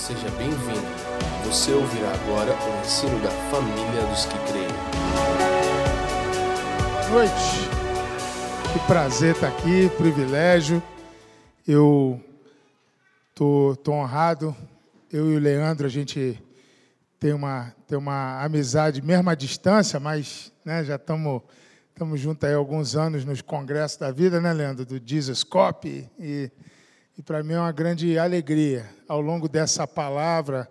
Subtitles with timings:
[0.00, 0.80] seja bem-vindo.
[1.44, 4.66] Você ouvirá agora o ensino da família dos que creem.
[7.10, 7.68] Boa noite.
[8.72, 10.82] Que prazer estar aqui, privilégio.
[11.68, 12.18] Eu
[13.34, 14.56] tô, tô honrado.
[15.12, 16.42] Eu e o Leandro, a gente
[17.18, 21.42] tem uma, tem uma amizade, mesmo à distância, mas né, já estamos
[21.92, 24.86] estamos juntos há alguns anos nos congressos da vida, né, Leandro?
[24.86, 25.86] Do Jesus Cop.
[26.18, 26.50] E
[27.18, 28.88] e para mim é uma grande alegria.
[29.06, 30.70] Ao longo dessa palavra,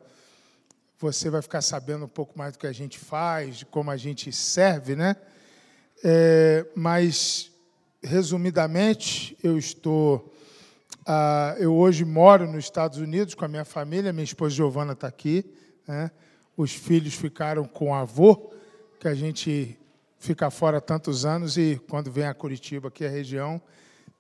[0.97, 3.97] você vai ficar sabendo um pouco mais do que a gente faz, de como a
[3.97, 5.16] gente serve, né?
[6.03, 7.52] É, mas,
[8.02, 10.33] resumidamente, eu estou.
[11.05, 15.08] Ah, eu hoje moro nos Estados Unidos com a minha família, minha esposa Giovana está
[15.08, 15.45] aqui.
[15.88, 16.11] Né?
[16.55, 18.52] Os filhos ficaram com o avô,
[18.99, 19.77] que a gente
[20.19, 23.61] fica fora tantos anos e quando vem a Curitiba, aqui a região,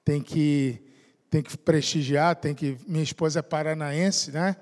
[0.03, 0.81] tem que
[1.29, 2.77] tem que prestigiar, tem que.
[2.87, 4.55] Minha esposa é paranaense, né?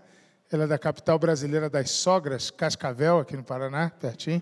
[0.51, 4.41] Ela é da capital brasileira das sogras, Cascavel, aqui no Paraná, pertinho.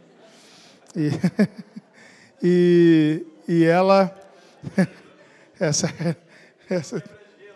[0.96, 1.10] E,
[2.42, 4.14] e, e ela.
[5.58, 5.88] Essa,
[6.70, 7.02] essa,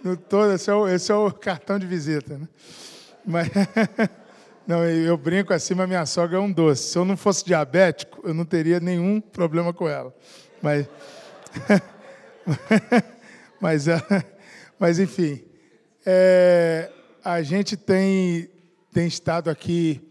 [0.01, 2.37] no todo, esse, é o, esse é o cartão de visita.
[2.37, 2.47] Né?
[3.25, 3.49] Mas,
[4.65, 6.93] não, eu brinco mas minha sogra é um doce.
[6.93, 10.15] Se eu não fosse diabético, eu não teria nenhum problema com ela.
[10.61, 10.87] Mas,
[13.59, 14.23] mas ela
[14.79, 15.43] mas, enfim,
[16.05, 16.89] é,
[17.21, 18.49] a gente tem,
[18.93, 20.01] tem estado aqui,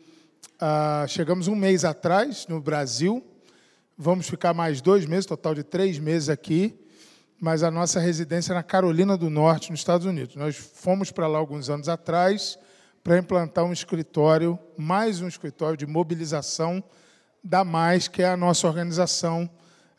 [0.61, 3.25] ah, chegamos um mês atrás no Brasil,
[3.97, 6.79] vamos ficar mais dois meses, total de três meses aqui,
[7.41, 10.37] mas a nossa residência é na Carolina do Norte, nos Estados Unidos.
[10.37, 12.59] Nós fomos para lá alguns anos atrás
[13.03, 16.85] para implantar um escritório, mais um escritório de mobilização
[17.43, 19.49] da Mais, que é a nossa organização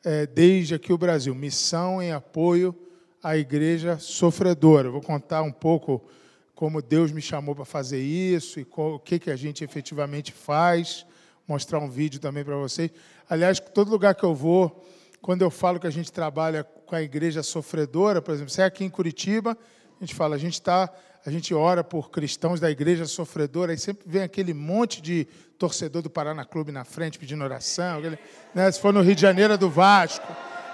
[0.05, 2.75] é, desde aqui o Brasil, missão em apoio
[3.21, 4.89] a igreja sofredora.
[4.89, 6.03] vou contar um pouco
[6.55, 11.05] como Deus me chamou para fazer isso e o que, que a gente efetivamente faz,
[11.47, 12.91] mostrar um vídeo também para vocês.
[13.29, 14.85] Aliás, todo lugar que eu vou,
[15.21, 18.65] quando eu falo que a gente trabalha com a igreja sofredora, por exemplo, se é
[18.65, 19.58] aqui em Curitiba,
[19.99, 20.91] a gente fala, a gente está,
[21.25, 25.27] a gente ora por cristãos da igreja sofredora, aí sempre vem aquele monte de
[25.58, 28.02] torcedor do Paraná Clube na frente pedindo oração,
[28.53, 28.71] né?
[28.71, 30.27] se for no Rio de Janeiro é do Vasco,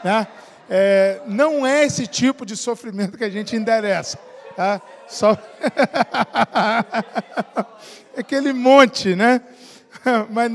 [0.04, 0.28] né?
[0.70, 4.18] É, não é esse tipo de sofrimento que a gente endereça.
[4.56, 4.82] Tá?
[5.08, 5.38] Só...
[8.18, 9.42] Aquele monte, né?
[10.32, 10.52] Mas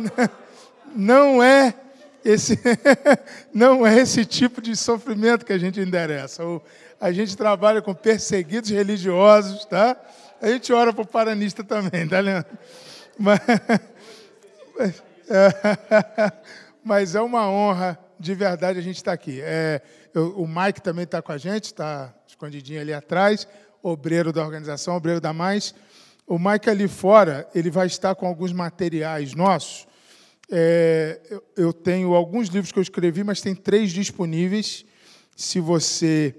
[0.95, 1.75] não é
[2.25, 2.59] esse,
[3.53, 6.43] não é esse tipo de sofrimento que a gente endereça.
[7.01, 9.97] A gente trabalha com perseguidos religiosos, tá?
[10.41, 12.51] A gente ora para o paranista também, tá, Leandro?
[13.19, 13.41] Mas,
[16.83, 19.41] mas é uma honra, de verdade, a gente estar tá aqui.
[19.43, 19.81] É,
[20.15, 23.47] eu, o Mike também está com a gente, está escondidinho ali atrás,
[23.83, 25.75] obreiro da organização, obreiro da Mais.
[26.27, 29.87] O Mike ali fora, ele vai estar com alguns materiais nossos.
[30.51, 34.85] É, eu, eu tenho alguns livros que eu escrevi, mas tem três disponíveis.
[35.37, 36.35] Se você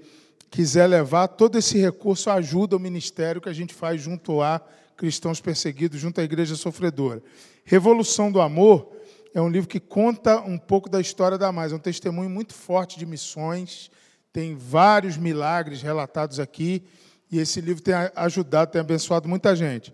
[0.50, 4.60] quiser levar, todo esse recurso ajuda o ministério que a gente faz junto a
[4.96, 7.22] cristãos perseguidos, junto à igreja sofredora.
[7.64, 8.92] Revolução do Amor
[9.34, 12.54] é um livro que conta um pouco da história da Mais, é um testemunho muito
[12.54, 13.90] forte de missões,
[14.32, 16.84] tem vários milagres relatados aqui,
[17.30, 19.92] e esse livro tem ajudado, tem abençoado muita gente.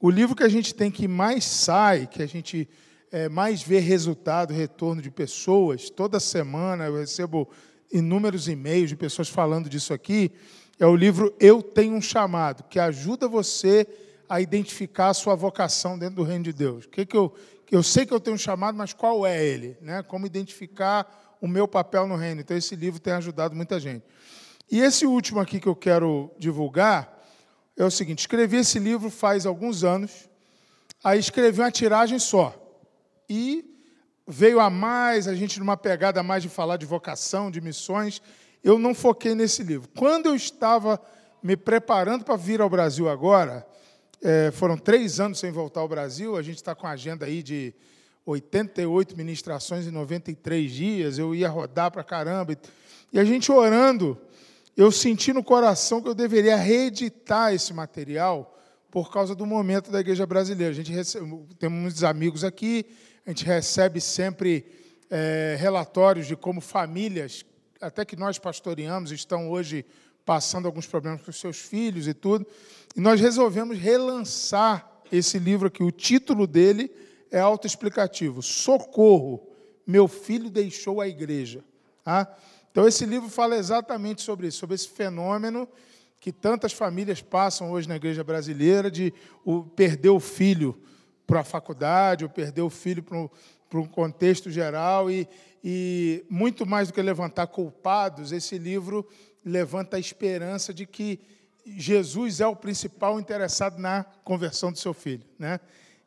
[0.00, 2.68] O livro que a gente tem que mais sai, que a gente
[3.10, 7.48] é, mais vê resultado, retorno de pessoas, toda semana eu recebo
[7.92, 10.32] inúmeros e-mails de pessoas falando disso aqui,
[10.78, 13.86] é o livro Eu Tenho um Chamado, que ajuda você
[14.28, 16.84] a identificar a sua vocação dentro do reino de Deus.
[16.84, 17.34] O que, que, eu,
[17.70, 19.76] eu sei que eu tenho um chamado, mas qual é ele?
[19.80, 20.02] Né?
[20.02, 22.40] Como identificar o meu papel no reino?
[22.40, 24.04] Então, esse livro tem ajudado muita gente.
[24.70, 27.22] E esse último aqui que eu quero divulgar
[27.76, 30.28] é o seguinte: escrevi esse livro faz alguns anos,
[31.02, 32.54] aí escrevi uma tiragem só.
[33.28, 33.64] E
[34.26, 38.20] veio a mais, a gente numa pegada mais de falar de vocação, de missões,
[38.62, 39.88] eu não foquei nesse livro.
[39.96, 41.00] Quando eu estava
[41.42, 43.66] me preparando para vir ao Brasil agora,
[44.22, 47.42] é, foram três anos sem voltar ao Brasil, a gente está com a agenda aí
[47.42, 47.74] de
[48.26, 52.56] 88 ministrações em 93 dias, eu ia rodar para caramba.
[53.12, 54.18] E a gente orando,
[54.76, 58.54] eu senti no coração que eu deveria reeditar esse material
[58.90, 60.72] por causa do momento da igreja brasileira.
[60.72, 62.86] A gente recebe, temos muitos amigos aqui,
[63.24, 64.66] a gente recebe sempre
[65.10, 67.44] é, relatórios de como famílias,
[67.80, 69.86] até que nós pastoreamos, estão hoje
[70.28, 72.46] passando alguns problemas com seus filhos e tudo.
[72.94, 75.82] E nós resolvemos relançar esse livro aqui.
[75.82, 76.92] O título dele
[77.30, 79.48] é autoexplicativo: Socorro,
[79.86, 81.64] meu filho deixou a igreja.
[82.04, 82.30] Tá?
[82.70, 85.66] Então, esse livro fala exatamente sobre isso, sobre esse fenômeno
[86.20, 89.14] que tantas famílias passam hoje na igreja brasileira de
[89.46, 90.78] o, perder o filho
[91.26, 93.30] para a faculdade, ou perder o filho para um,
[93.70, 95.26] para um contexto geral, e,
[95.64, 99.06] e muito mais do que levantar culpados, esse livro
[99.44, 101.20] levanta a esperança de que
[101.64, 105.24] Jesus é o principal interessado na conversão do seu filho.
[105.38, 105.60] Né?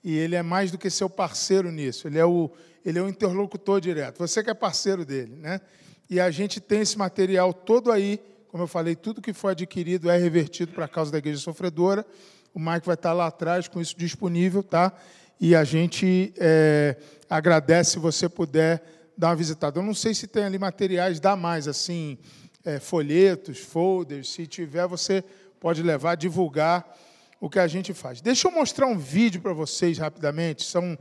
[0.04, 2.52] E ele é mais do que seu parceiro nisso, ele é o,
[2.86, 4.18] ele é o interlocutor direto.
[4.20, 5.36] Você que é parceiro dele.
[5.36, 5.62] Né?
[6.10, 10.10] E a gente tem esse material todo aí, como eu falei, tudo que foi adquirido
[10.10, 12.06] é revertido para a causa da igreja sofredora.
[12.54, 14.92] O Mike vai estar lá atrás com isso disponível, tá?
[15.40, 16.98] E a gente é,
[17.30, 18.84] agradece se você puder
[19.18, 19.80] dar uma visitada.
[19.80, 22.18] Eu não sei se tem ali materiais, dá mais, assim,
[22.64, 24.30] é, folhetos, folders.
[24.30, 25.24] Se tiver, você
[25.60, 26.98] pode levar, divulgar
[27.40, 28.22] o que a gente faz.
[28.22, 30.98] Deixa eu mostrar um vídeo para vocês rapidamente, são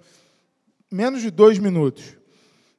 [0.90, 2.16] menos de dois minutos.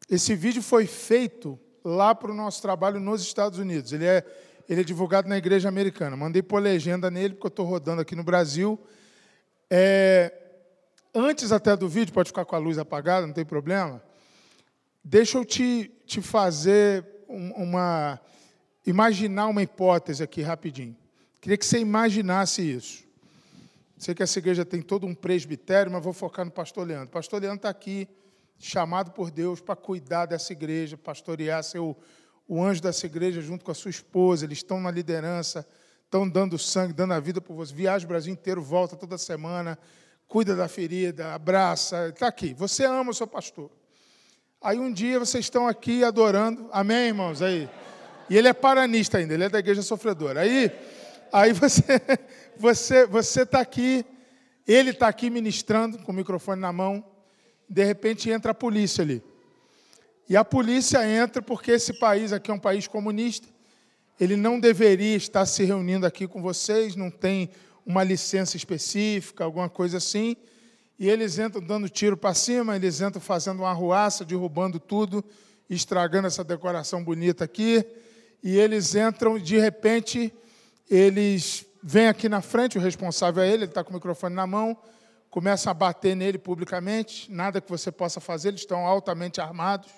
[0.10, 3.94] Esse vídeo foi feito lá para o nosso trabalho nos Estados Unidos.
[3.94, 4.26] Ele é,
[4.68, 6.18] ele é divulgado na igreja americana.
[6.18, 8.80] Mandei pôr legenda nele, porque eu estou rodando aqui no Brasil.
[9.70, 10.34] É,
[11.14, 14.04] antes até do vídeo, pode ficar com a luz apagada, não tem problema.
[15.04, 18.20] Deixa eu te, te fazer uma.
[18.86, 20.96] Imaginar uma hipótese aqui rapidinho.
[21.40, 23.04] Queria que você imaginasse isso.
[23.98, 27.08] Sei que essa igreja tem todo um presbitério, mas vou focar no pastor Leandro.
[27.08, 28.08] O pastor Leandro está aqui,
[28.58, 31.96] chamado por Deus para cuidar dessa igreja, pastorear, ser o,
[32.48, 34.46] o anjo dessa igreja junto com a sua esposa.
[34.46, 35.68] Eles estão na liderança,
[36.04, 37.74] estão dando sangue, dando a vida por você.
[37.74, 39.78] Viaja o Brasil inteiro, volta toda semana,
[40.28, 42.10] cuida da ferida, abraça.
[42.10, 42.56] Está aqui.
[42.56, 43.70] Você ama o seu pastor.
[44.60, 46.70] Aí um dia vocês estão aqui adorando.
[46.72, 47.42] Amém, irmãos?
[47.42, 47.70] Aí.
[48.32, 50.40] E ele é paranista ainda, ele é da igreja sofredora.
[50.40, 50.72] Aí
[51.32, 51.84] Aí você
[52.58, 54.06] você você está aqui,
[54.68, 57.04] ele está aqui ministrando com o microfone na mão.
[57.70, 59.24] De repente entra a polícia ali.
[60.28, 63.48] E a polícia entra porque esse país aqui é um país comunista.
[64.20, 67.50] Ele não deveria estar se reunindo aqui com vocês, não tem
[67.86, 70.36] uma licença específica, alguma coisa assim.
[71.00, 75.24] E eles entram dando tiro para cima, eles entram fazendo uma arruaça, derrubando tudo,
[75.70, 77.84] estragando essa decoração bonita aqui.
[78.44, 80.34] E eles entram, de repente,
[80.90, 84.48] eles vêm aqui na frente, o responsável é ele, ele está com o microfone na
[84.48, 84.78] mão,
[85.30, 89.90] começam a bater nele publicamente, nada que você possa fazer, eles estão altamente armados.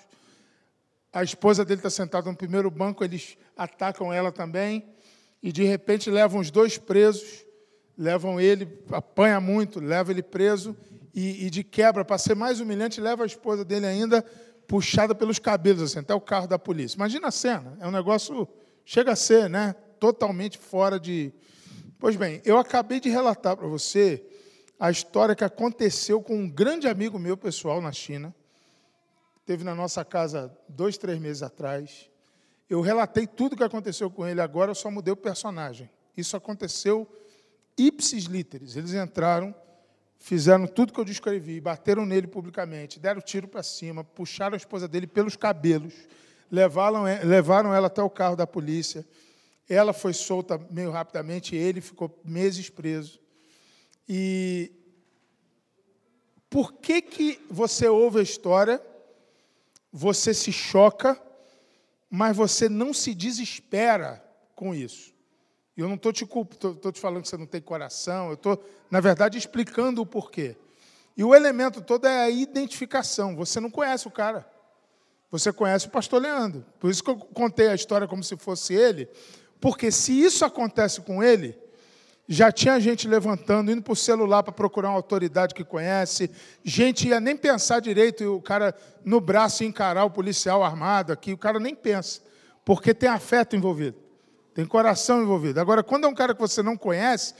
[1.12, 4.84] A esposa dele está sentada no primeiro banco, eles atacam ela também,
[5.42, 7.44] e de repente levam os dois presos,
[7.96, 10.76] levam ele, apanha muito, leva ele preso,
[11.14, 14.24] e, e de quebra, para ser mais humilhante, leva a esposa dele ainda
[14.66, 16.96] puxada pelos cabelos, assim, até o carro da polícia.
[16.96, 18.48] Imagina a cena, é um negócio,
[18.84, 19.74] chega a ser, né?
[20.04, 21.32] totalmente fora de.
[21.98, 24.22] Pois bem, eu acabei de relatar para você
[24.78, 28.34] a história que aconteceu com um grande amigo meu pessoal na China.
[29.46, 32.10] Teve na nossa casa dois, três meses atrás.
[32.68, 35.88] Eu relatei tudo o que aconteceu com ele, agora eu só mudei o personagem.
[36.14, 37.10] Isso aconteceu
[37.78, 38.76] ipsis literis.
[38.76, 39.54] Eles entraram,
[40.24, 44.88] fizeram tudo que eu descrevi, bateram nele publicamente, deram tiro para cima, puxaram a esposa
[44.88, 45.92] dele pelos cabelos,
[46.50, 49.06] levaram, levaram ela até o carro da polícia.
[49.68, 53.20] Ela foi solta meio rapidamente, ele ficou meses preso.
[54.08, 54.72] E
[56.48, 58.80] por que, que você ouve a história,
[59.92, 61.20] você se choca,
[62.08, 64.24] mas você não se desespera
[64.54, 65.13] com isso?
[65.76, 68.62] Eu não estou te culpando, estou te falando que você não tem coração, eu estou,
[68.90, 70.56] na verdade, explicando o porquê.
[71.16, 73.36] E o elemento todo é a identificação.
[73.36, 74.46] Você não conhece o cara.
[75.30, 76.64] Você conhece o pastor Leandro.
[76.78, 79.08] Por isso que eu contei a história como se fosse ele,
[79.60, 81.58] porque se isso acontece com ele,
[82.28, 86.30] já tinha gente levantando, indo para o celular para procurar uma autoridade que conhece,
[86.62, 91.32] gente ia nem pensar direito e o cara no braço encarar o policial armado aqui,
[91.32, 92.20] o cara nem pensa,
[92.64, 93.96] porque tem afeto envolvido,
[94.54, 95.60] tem coração envolvido.
[95.60, 97.34] Agora, quando é um cara que você não conhece,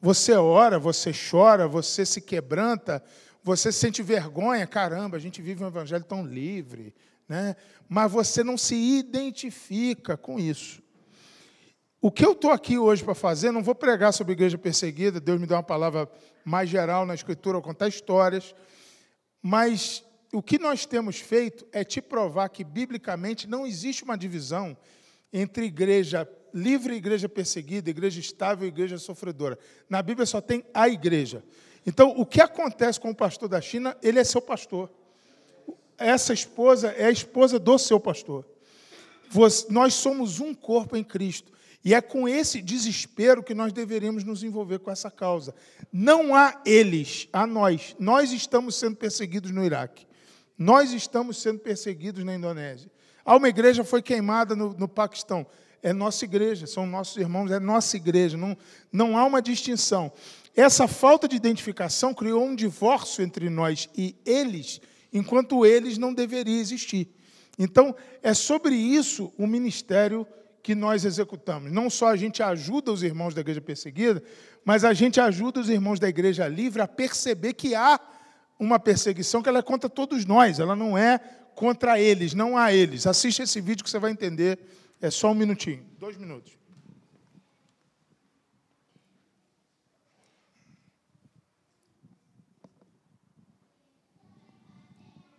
[0.00, 3.02] você ora, você chora, você se quebranta,
[3.42, 6.94] você sente vergonha, caramba, a gente vive um evangelho tão livre,
[7.28, 7.56] né?
[7.88, 10.82] mas você não se identifica com isso.
[12.00, 15.40] O que eu estou aqui hoje para fazer, não vou pregar sobre igreja perseguida, Deus
[15.40, 16.10] me dá uma palavra
[16.44, 18.54] mais geral na Escritura, ou contar histórias,
[19.40, 24.76] mas o que nós temos feito é te provar que, biblicamente, não existe uma divisão
[25.32, 29.58] entre igreja livre igreja perseguida, igreja estável igreja sofredora.
[29.88, 31.42] Na Bíblia só tem a igreja.
[31.86, 34.90] Então, o que acontece com o pastor da China, ele é seu pastor.
[35.98, 38.44] Essa esposa é a esposa do seu pastor.
[39.68, 41.52] nós somos um corpo em Cristo.
[41.84, 45.52] E é com esse desespero que nós deveríamos nos envolver com essa causa.
[45.92, 47.96] Não há eles, há nós.
[47.98, 50.06] Nós estamos sendo perseguidos no Iraque.
[50.56, 52.88] Nós estamos sendo perseguidos na Indonésia.
[53.24, 55.44] Há uma igreja foi queimada no, no Paquistão.
[55.82, 58.56] É nossa igreja, são nossos irmãos, é nossa igreja, não,
[58.92, 60.12] não há uma distinção.
[60.54, 64.80] Essa falta de identificação criou um divórcio entre nós e eles,
[65.12, 67.08] enquanto eles não deveria existir.
[67.58, 70.26] Então, é sobre isso o ministério
[70.62, 71.72] que nós executamos.
[71.72, 74.22] Não só a gente ajuda os irmãos da igreja perseguida,
[74.64, 77.98] mas a gente ajuda os irmãos da igreja livre a perceber que há
[78.58, 81.18] uma perseguição que ela é contra todos nós, ela não é
[81.54, 83.06] contra eles, não há eles.
[83.06, 84.58] Assiste esse vídeo que você vai entender.
[85.02, 86.56] É só um minutinho, dois minutos.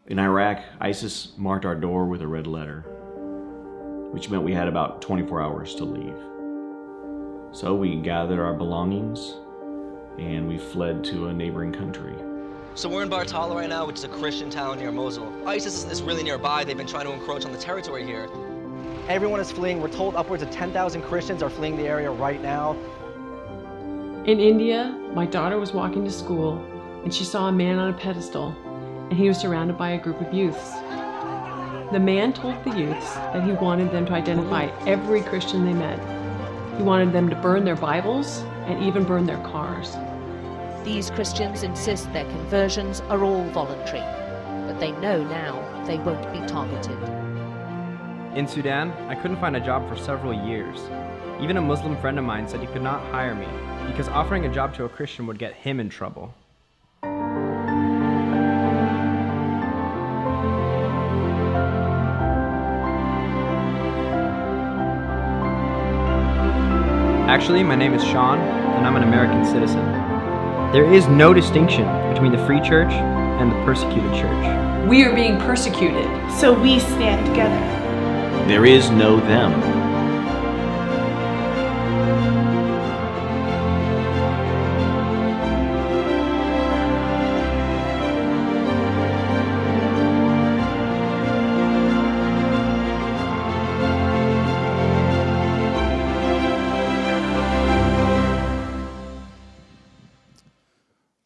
[0.09, 2.81] In Iraq, ISIS marked our door with a red letter,
[4.11, 6.17] which meant we had about 24 hours to leave.
[7.53, 9.37] So we gathered our belongings
[10.19, 12.15] and we fled to a neighboring country.
[12.75, 15.31] So we're in Bartala right now, which is a Christian town near Mosul.
[15.47, 16.65] ISIS is really nearby.
[16.65, 18.27] They've been trying to encroach on the territory here.
[19.09, 19.81] Everyone is fleeing.
[19.81, 22.71] We're told upwards of 10,000 Christians are fleeing the area right now.
[24.25, 26.53] In India, my daughter was walking to school
[27.03, 28.55] and she saw a man on a pedestal
[29.09, 30.71] and he was surrounded by a group of youths.
[31.91, 35.99] The man told the youths that he wanted them to identify every Christian they met.
[36.77, 39.97] He wanted them to burn their Bibles and even burn their cars.
[40.85, 43.99] These Christians insist their conversions are all voluntary,
[44.65, 47.22] but they know now they won't be targeted.
[48.35, 50.79] In Sudan, I couldn't find a job for several years.
[51.39, 53.45] Even a Muslim friend of mine said he could not hire me
[53.85, 56.33] because offering a job to a Christian would get him in trouble.
[67.29, 69.85] Actually, my name is Sean, and I'm an American citizen.
[70.71, 74.89] There is no distinction between the free church and the persecuted church.
[74.89, 76.07] We are being persecuted.
[76.31, 77.82] So we stand together.
[78.47, 79.83] There is no them.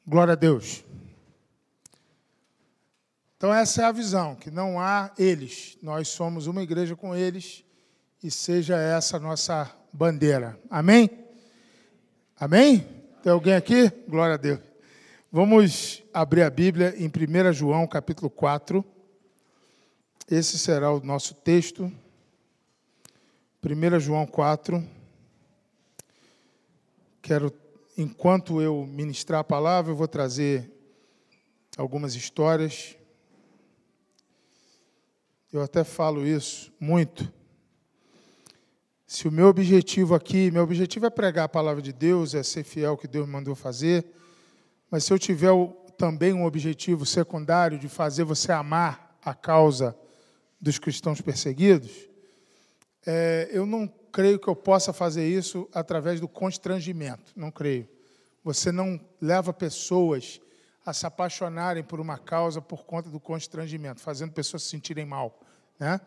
[0.09, 0.86] Glória a Deus.
[3.59, 7.65] Essa é a visão, que não há eles, nós somos uma igreja com eles,
[8.21, 10.59] e seja essa a nossa bandeira.
[10.69, 11.09] Amém?
[12.39, 12.87] Amém?
[13.23, 13.91] Tem alguém aqui?
[14.07, 14.59] Glória a Deus.
[15.31, 18.85] Vamos abrir a Bíblia em 1 João, capítulo 4.
[20.29, 21.91] Esse será o nosso texto.
[23.65, 24.87] 1 João 4.
[27.23, 27.51] Quero
[27.97, 30.71] enquanto eu ministrar a palavra, eu vou trazer
[31.75, 32.96] algumas histórias.
[35.51, 37.31] Eu até falo isso muito.
[39.05, 42.65] Se o meu objetivo aqui, meu objetivo é pregar a palavra de Deus, é ser
[42.65, 44.05] fiel ao que Deus me mandou fazer,
[44.91, 45.51] mas se eu tiver
[45.97, 49.97] também um objetivo secundário de fazer você amar a causa
[50.59, 52.09] dos cristãos perseguidos,
[53.05, 57.31] é, eu não creio que eu possa fazer isso através do constrangimento.
[57.35, 57.87] Não creio.
[58.43, 60.41] Você não leva pessoas
[60.89, 65.37] a se apaixonarem por uma causa por conta do constrangimento, fazendo pessoas se sentirem mal.
[65.77, 65.99] Né?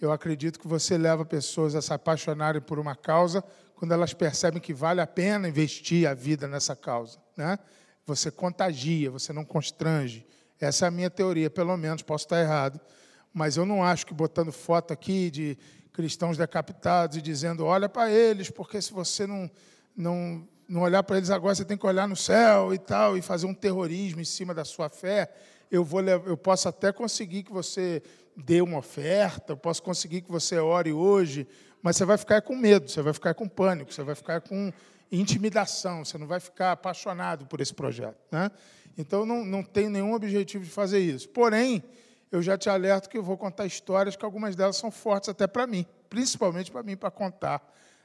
[0.00, 4.62] Eu acredito que você leva pessoas a se apaixonarem por uma causa quando elas percebem
[4.62, 7.18] que vale a pena investir a vida nessa causa.
[7.36, 7.58] Né?
[8.06, 10.26] Você contagia, você não constrange.
[10.58, 12.80] Essa é a minha teoria, pelo menos, posso estar errado.
[13.30, 15.58] Mas eu não acho que botando foto aqui de
[15.92, 19.50] cristãos decapitados e dizendo, olha para eles, porque se você não,
[19.94, 23.22] não, não olhar para eles agora, você tem que olhar no céu e tal, e
[23.22, 25.30] fazer um terrorismo em cima da sua fé,
[25.70, 28.02] eu, vou, eu posso até conseguir que você
[28.36, 31.46] dê uma oferta, eu posso conseguir que você ore hoje,
[31.80, 34.72] mas você vai ficar com medo, você vai ficar com pânico, você vai ficar com
[35.12, 38.18] intimidação, você não vai ficar apaixonado por esse projeto.
[38.32, 38.50] Né?
[38.98, 41.28] Então, não, não tenho nenhum objetivo de fazer isso.
[41.28, 41.84] Porém,
[42.32, 45.46] eu já te alerto que eu vou contar histórias que algumas delas são fortes até
[45.46, 47.62] para mim, principalmente para mim para contar,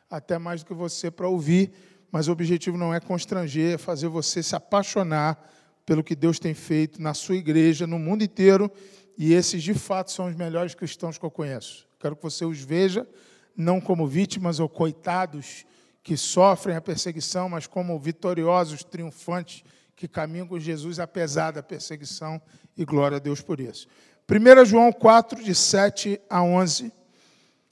[0.08, 1.72] até mais do que você para ouvir,
[2.12, 5.50] mas o objetivo não é constranger, é fazer você se apaixonar
[5.86, 8.72] pelo que Deus tem feito na sua igreja, no mundo inteiro,
[9.18, 11.88] e esses de fato são os melhores cristãos que eu conheço.
[12.00, 13.08] Quero que você os veja
[13.56, 15.66] não como vítimas ou coitados
[16.02, 19.64] que sofrem a perseguição, mas como vitoriosos, triunfantes
[19.96, 22.42] que caminham com Jesus apesar da perseguição,
[22.78, 23.86] e glória a Deus por isso.
[24.30, 26.94] 1 João 4, de 7 a 11,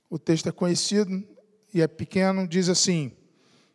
[0.09, 1.23] o texto é conhecido
[1.73, 3.13] e é pequeno, diz assim: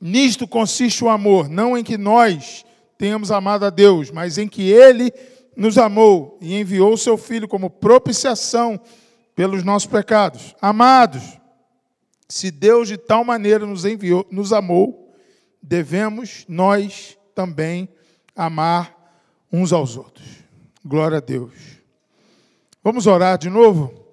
[0.00, 2.64] Nisto consiste o amor, não em que nós
[2.98, 5.12] tenhamos amado a Deus, mas em que ele
[5.56, 8.80] nos amou e enviou o seu Filho como propiciação
[9.34, 10.54] pelos nossos pecados.
[10.60, 11.22] Amados,
[12.28, 15.14] se Deus de tal maneira nos enviou, nos amou,
[15.62, 17.88] devemos nós também
[18.34, 18.94] amar
[19.52, 20.26] uns aos outros.
[20.84, 21.52] Glória a Deus.
[22.82, 24.04] Vamos orar de novo?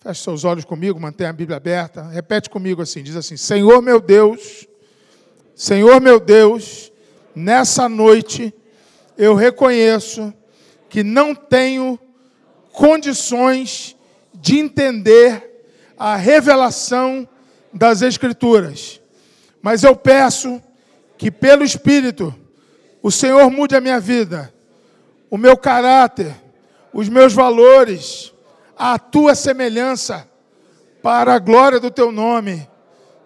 [0.00, 2.02] Feche seus olhos comigo, mantenha a Bíblia aberta.
[2.02, 4.68] Repete comigo assim: diz assim: Senhor meu Deus,
[5.54, 6.92] Senhor meu Deus,
[7.34, 8.52] nessa noite
[9.16, 10.34] eu reconheço
[10.88, 11.98] que não tenho
[12.72, 13.96] condições
[14.34, 17.28] de entender a revelação
[17.72, 19.00] das Escrituras.
[19.62, 20.60] Mas eu peço
[21.16, 22.34] que, pelo Espírito,
[23.02, 24.52] o Senhor mude a minha vida,
[25.30, 26.34] o meu caráter,
[26.92, 28.32] os meus valores,
[28.76, 30.28] a tua semelhança,
[31.02, 32.68] para a glória do teu nome,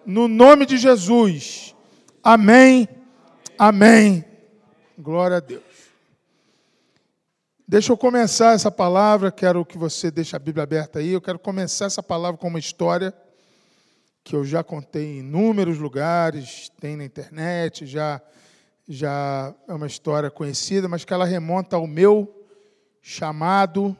[0.05, 1.75] no nome de Jesus.
[2.23, 2.87] Amém,
[3.57, 4.25] amém.
[4.97, 5.63] Glória a Deus.
[7.65, 11.11] Deixa eu começar essa palavra, quero que você deixe a Bíblia aberta aí.
[11.11, 13.13] Eu quero começar essa palavra com uma história
[14.23, 18.21] que eu já contei em inúmeros lugares, tem na internet, já
[18.91, 22.47] já é uma história conhecida, mas que ela remonta ao meu
[23.03, 23.95] chamado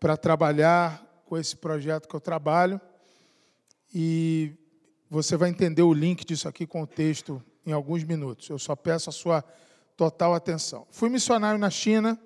[0.00, 2.80] para trabalhar com esse projeto que eu trabalho.
[3.94, 4.54] E
[5.08, 8.48] você vai entender o link disso aqui com o texto em alguns minutos.
[8.48, 9.44] Eu só peço a sua
[9.96, 10.86] total atenção.
[10.90, 12.18] Fui missionário na China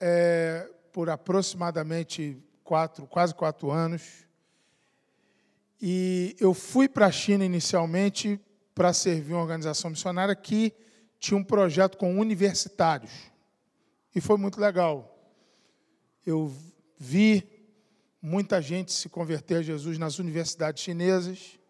[0.00, 4.26] é, por aproximadamente quatro, quase quatro anos.
[5.80, 8.40] E eu fui para a China inicialmente
[8.74, 10.72] para servir uma organização missionária que
[11.18, 13.12] tinha um projeto com universitários.
[14.14, 15.12] E foi muito legal.
[16.24, 16.52] Eu
[16.98, 17.55] vi
[18.26, 21.60] muita gente se converter a Jesus nas universidades chinesas.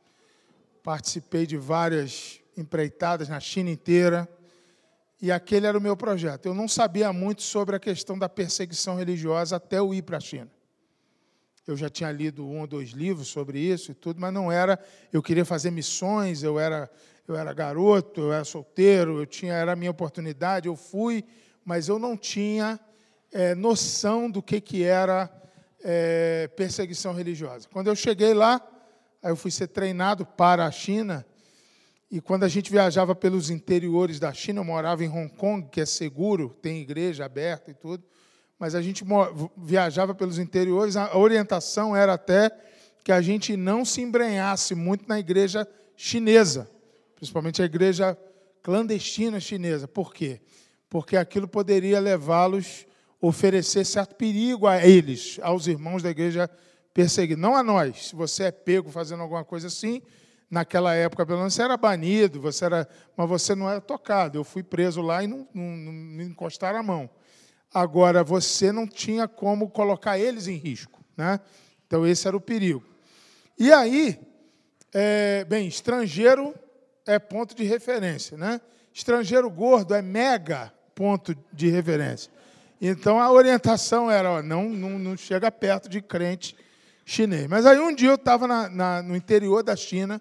[0.83, 4.27] Participei de várias empreitadas na China inteira.
[5.21, 6.47] E aquele era o meu projeto.
[6.47, 10.21] Eu não sabia muito sobre a questão da perseguição religiosa até eu ir para a
[10.21, 10.51] China.
[11.67, 14.83] Eu já tinha lido um ou dois livros sobre isso e tudo, mas não era.
[15.13, 16.91] Eu queria fazer missões, eu era,
[17.29, 21.23] eu era garoto, eu era solteiro, eu tinha, era a minha oportunidade, eu fui,
[21.63, 22.81] mas eu não tinha
[23.31, 25.31] é, noção do que, que era
[25.89, 27.69] é, perseguição religiosa.
[27.73, 28.61] Quando eu cheguei lá,
[29.23, 31.25] aí eu fui ser treinado para a China
[32.11, 35.81] e quando a gente viajava pelos interiores da China, eu morava em Hong Kong, que
[35.81, 38.03] é seguro, tem igreja aberta e tudo,
[38.59, 39.05] mas a gente
[39.57, 42.51] viajava pelos interiores, a orientação era até
[43.05, 46.69] que a gente não se embrenhasse muito na igreja chinesa,
[47.15, 48.19] principalmente a igreja
[48.61, 49.87] clandestina chinesa.
[49.87, 50.41] Por quê?
[50.91, 52.87] Porque aquilo poderia levá-los,
[53.27, 56.51] oferecer certo perigo a eles, aos irmãos da igreja
[56.93, 57.41] perseguida.
[57.41, 58.09] Não a nós.
[58.09, 60.01] Se você é pego fazendo alguma coisa assim,
[60.51, 64.39] naquela época, pelo menos, você era banido, você era, mas você não era tocado.
[64.39, 67.11] Eu fui preso lá e não, não, não me encostaram a mão.
[67.73, 71.05] Agora, você não tinha como colocar eles em risco.
[71.17, 71.41] Né?
[71.87, 72.83] Então, esse era o perigo.
[73.59, 74.19] E aí,
[74.95, 76.55] é, bem, estrangeiro
[77.05, 78.37] é ponto de referência.
[78.37, 78.61] Né?
[78.93, 82.33] Estrangeiro gordo é mega ponto de referência.
[82.81, 86.57] Então, a orientação era, ó, não, não, não chega perto de crente
[87.05, 87.47] chinês.
[87.47, 88.47] Mas aí, um dia, eu estava
[89.03, 90.21] no interior da China,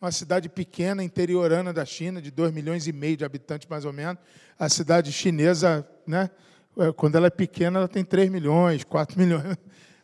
[0.00, 3.92] uma cidade pequena, interiorana da China, de 2 milhões e meio de habitantes, mais ou
[3.92, 4.18] menos.
[4.58, 6.30] A cidade chinesa, né,
[6.78, 9.56] é, quando ela é pequena, ela tem 3 milhões, 4 milhões.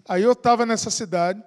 [0.09, 1.43] Aí eu estava nessa cidade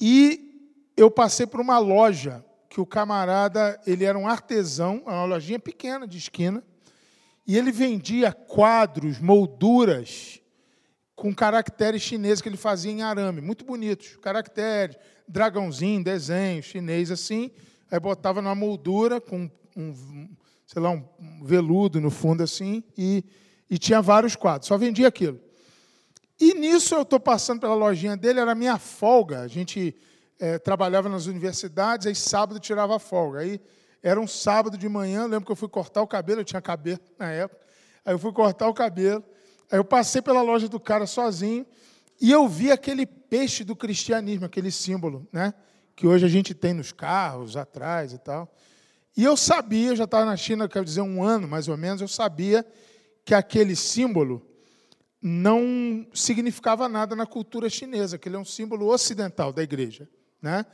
[0.00, 5.58] e eu passei por uma loja que o camarada, ele era um artesão, uma lojinha
[5.58, 6.62] pequena de esquina,
[7.48, 10.38] e ele vendia quadros, molduras
[11.16, 17.50] com caracteres chineses que ele fazia em arame, muito bonitos, caracteres, dragãozinho, desenho chinês assim,
[17.90, 20.28] aí botava numa moldura com um,
[20.66, 21.02] sei lá, um
[21.42, 23.24] veludo no fundo assim, e,
[23.70, 25.40] e tinha vários quadros, só vendia aquilo.
[26.38, 29.96] E nisso eu estou passando pela lojinha dele, era minha folga, a gente
[30.38, 33.58] é, trabalhava nas universidades, aí sábado tirava folga, aí
[34.02, 37.00] era um sábado de manhã, lembro que eu fui cortar o cabelo, eu tinha cabelo
[37.18, 37.60] na época,
[38.04, 39.24] aí eu fui cortar o cabelo,
[39.70, 41.66] Aí eu passei pela loja do cara sozinho
[42.20, 45.52] e eu vi aquele peixe do cristianismo, aquele símbolo, né?
[45.94, 48.52] Que hoje a gente tem nos carros, atrás e tal.
[49.16, 52.00] E eu sabia, eu já estava na China, quero dizer, um ano mais ou menos,
[52.00, 52.64] eu sabia
[53.24, 54.44] que aquele símbolo
[55.20, 60.08] não significava nada na cultura chinesa, que ele é um símbolo ocidental da igreja.
[60.40, 60.64] Né?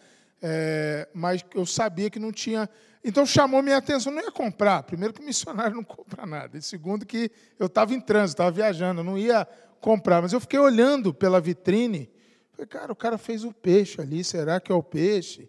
[0.47, 2.69] É, mas eu sabia que não tinha.
[3.03, 4.83] Então chamou minha atenção, não ia comprar.
[4.83, 6.59] Primeiro que o missionário não compra nada.
[6.59, 9.49] E segundo que eu estava em trânsito, estava viajando, não ia
[9.81, 10.21] comprar.
[10.21, 12.11] Mas eu fiquei olhando pela vitrine.
[12.53, 15.49] Falei, cara, o cara fez o peixe ali, será que é o peixe?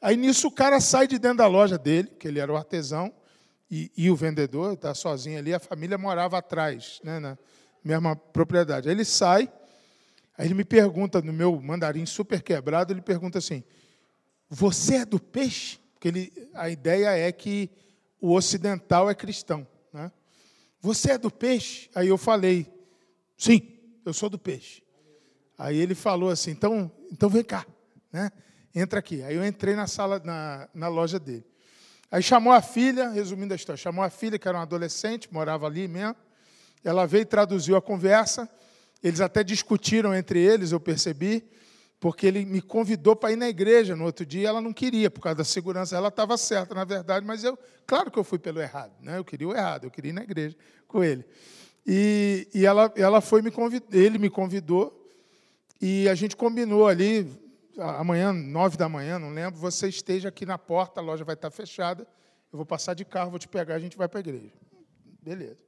[0.00, 3.14] Aí nisso o cara sai de dentro da loja dele, que ele era o artesão,
[3.70, 7.38] e, e o vendedor está sozinho ali, a família morava atrás, né, na
[7.82, 8.88] mesma propriedade.
[8.88, 9.48] Aí ele sai,
[10.36, 13.62] aí ele me pergunta, no meu mandarim super quebrado, ele pergunta assim:
[14.54, 15.78] Você é do peixe?
[15.94, 17.70] Porque ele, a ideia é que
[18.20, 19.66] o ocidental é cristão.
[19.90, 20.12] Né?
[20.78, 21.88] Você é do peixe?
[21.94, 22.70] Aí eu falei:
[23.34, 23.62] Sim,
[24.04, 24.82] eu sou do peixe.
[25.56, 27.66] Aí ele falou assim: Então, então vem cá,
[28.12, 28.30] né?
[28.74, 29.22] entra aqui.
[29.22, 31.46] Aí eu entrei na sala, na, na loja dele.
[32.10, 35.66] Aí chamou a filha, resumindo a história, chamou a filha, que era uma adolescente, morava
[35.66, 36.16] ali mesmo.
[36.84, 38.46] Ela veio e traduziu a conversa.
[39.02, 41.42] Eles até discutiram entre eles, eu percebi,
[42.02, 44.48] porque ele me convidou para ir na igreja no outro dia.
[44.48, 45.96] Ela não queria, por causa da segurança.
[45.96, 48.92] Ela estava certa, na verdade, mas eu, claro que eu fui pelo errado.
[49.00, 49.18] Né?
[49.18, 50.56] Eu queria o errado, eu queria ir na igreja
[50.88, 51.24] com ele.
[51.86, 55.08] E, e ela, ela foi me convidou, ele me convidou,
[55.80, 57.24] e a gente combinou ali,
[57.78, 61.52] amanhã, nove da manhã, não lembro, você esteja aqui na porta, a loja vai estar
[61.52, 62.02] fechada,
[62.52, 64.52] eu vou passar de carro, vou te pegar, a gente vai para a igreja.
[65.22, 65.58] Beleza.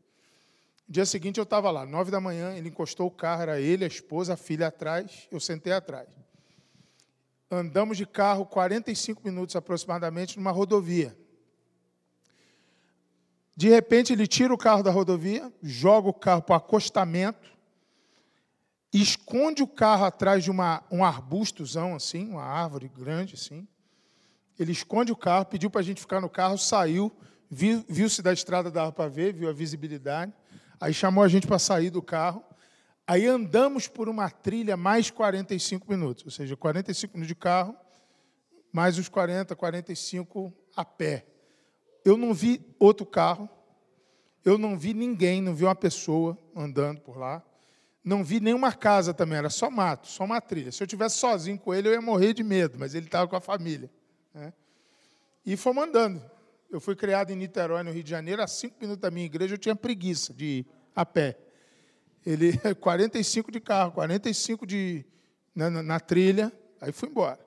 [0.89, 3.89] Dia seguinte eu estava lá, nove da manhã, ele encostou o carro, era ele, a
[3.89, 6.24] esposa, a filha atrás, eu sentei atrás.
[7.51, 11.17] Andamos de carro 45 minutos aproximadamente numa rodovia.
[13.57, 17.53] De repente ele tira o carro da rodovia, joga o carro para o acostamento,
[18.93, 23.67] esconde o carro atrás de uma, um arbustozão, assim, uma árvore grande, assim.
[24.59, 27.13] Ele esconde o carro, pediu para a gente ficar no carro, saiu,
[27.51, 30.33] viu-se da estrada, dava para ver, viu a visibilidade.
[30.81, 32.45] Aí chamou a gente para sair do carro.
[33.07, 37.77] Aí andamos por uma trilha mais 45 minutos, ou seja, 45 minutos de carro,
[38.73, 41.27] mais uns 40, 45 a pé.
[42.05, 43.49] Eu não vi outro carro,
[44.45, 47.43] eu não vi ninguém, não vi uma pessoa andando por lá.
[48.03, 50.71] Não vi nenhuma casa também, era só mato, só uma trilha.
[50.71, 53.37] Se eu tivesse sozinho com ele, eu ia morrer de medo, mas ele estava com
[53.37, 53.91] a família.
[54.35, 54.53] Né?
[55.47, 56.23] E fomos andando.
[56.71, 59.55] Eu fui criado em Niterói, no Rio de Janeiro, a cinco minutos da minha igreja,
[59.55, 61.39] eu tinha preguiça de ir a pé.
[62.25, 65.05] Ele, 45 de carro, 45 de,
[65.55, 67.39] na, na, na trilha, aí fui embora.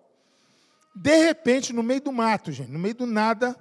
[0.95, 3.55] De repente, no meio do mato, gente, no meio do nada,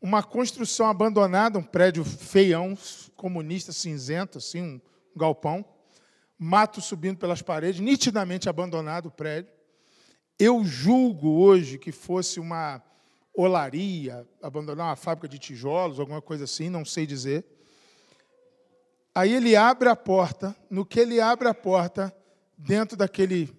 [0.00, 2.76] uma construção abandonada, um prédio feião,
[3.16, 4.80] comunista, cinzento, assim, um
[5.16, 5.64] galpão
[6.38, 9.52] mato subindo pelas paredes, nitidamente abandonado o prédio.
[10.38, 12.82] Eu julgo hoje que fosse uma
[13.34, 17.44] olaria, abandonar uma fábrica de tijolos, alguma coisa assim, não sei dizer.
[19.16, 22.14] Aí ele abre a porta, no que ele abre a porta,
[22.54, 23.50] dentro daquele,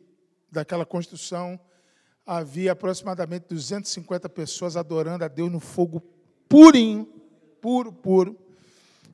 [0.52, 1.60] daquela construção,
[2.24, 6.00] havia aproximadamente 250 pessoas adorando a Deus no fogo
[6.48, 7.06] purinho,
[7.60, 8.38] puro, puro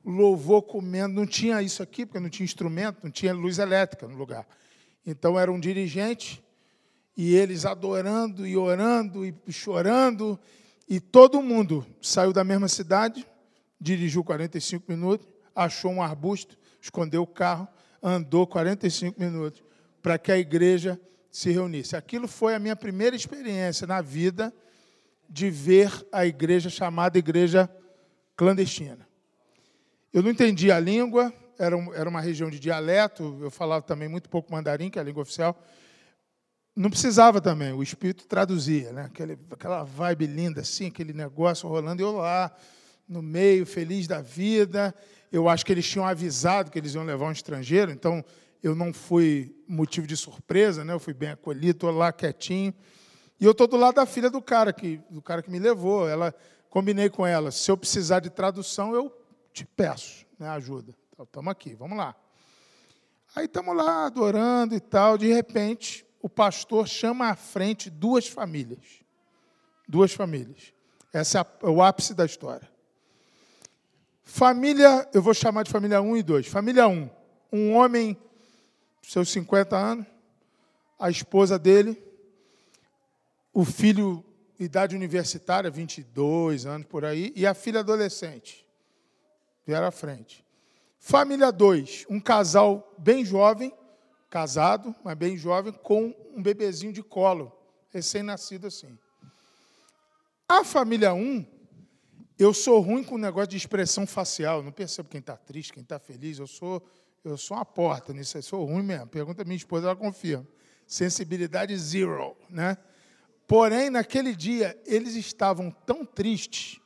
[0.04, 1.14] louvor comendo.
[1.14, 4.46] Não tinha isso aqui, porque não tinha instrumento, não tinha luz elétrica no lugar.
[5.06, 6.44] Então era um dirigente,
[7.16, 10.38] e eles adorando e orando e chorando,
[10.86, 13.26] e todo mundo saiu da mesma cidade,
[13.80, 17.68] dirigiu 45 minutos, achou um arbusto, escondeu o carro,
[18.02, 19.62] andou 45 minutos
[20.02, 21.96] para que a igreja se reunisse.
[21.96, 24.52] Aquilo foi a minha primeira experiência na vida
[25.28, 27.68] de ver a igreja chamada igreja
[28.36, 29.08] clandestina.
[30.12, 34.28] Eu não entendia a língua, era, era uma região de dialeto, eu falava também muito
[34.28, 35.60] pouco mandarim, que é a língua oficial.
[36.76, 39.04] Não precisava também, o Espírito traduzia, né?
[39.04, 42.54] Aquele, aquela vibe linda, assim, aquele negócio rolando, eu lá,
[43.08, 44.94] no meio, feliz da vida.
[45.34, 48.24] Eu acho que eles tinham avisado que eles iam levar um estrangeiro, então
[48.62, 50.92] eu não fui motivo de surpresa, né?
[50.92, 52.72] eu fui bem acolhido, estou lá quietinho.
[53.40, 56.08] E eu estou do lado da filha do cara que, do cara que me levou.
[56.08, 56.32] Ela
[56.70, 59.12] combinei com ela, se eu precisar de tradução, eu
[59.52, 60.94] te peço né, ajuda.
[61.10, 62.14] Estamos então, aqui, vamos lá.
[63.34, 69.02] Aí estamos lá adorando e tal, de repente, o pastor chama à frente duas famílias.
[69.88, 70.72] Duas famílias.
[71.12, 72.72] Esse é o ápice da história.
[74.24, 76.46] Família, eu vou chamar de família 1 e 2.
[76.48, 77.10] Família 1,
[77.52, 78.16] um homem,
[79.02, 80.06] seus 50 anos,
[80.98, 82.02] a esposa dele,
[83.52, 84.24] o filho,
[84.58, 88.66] idade universitária, 22 anos por aí, e a filha adolescente
[89.66, 90.44] vieram à frente.
[90.98, 93.72] Família 2, um casal bem jovem,
[94.30, 97.52] casado, mas bem jovem, com um bebezinho de colo,
[97.90, 98.98] recém-nascido assim.
[100.48, 101.46] A família 1, um,
[102.38, 105.82] eu sou ruim com o negócio de expressão facial, não percebo quem está triste, quem
[105.82, 106.84] está feliz, eu sou,
[107.24, 109.06] eu sou uma porta nisso, eu sou ruim mesmo.
[109.06, 110.46] Pergunta minha esposa, ela confirma.
[110.86, 112.76] Sensibilidade zero, né?
[113.46, 116.80] Porém, naquele dia, eles estavam tão tristes,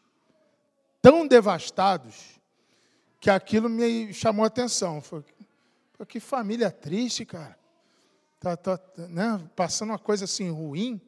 [1.01, 2.39] tão devastados,
[3.21, 5.01] que aquilo me chamou a atenção.
[5.01, 5.25] Foi,
[6.07, 7.59] que família triste, cara.
[8.41, 11.01] Tá, tá, né, passando uma coisa assim ruim.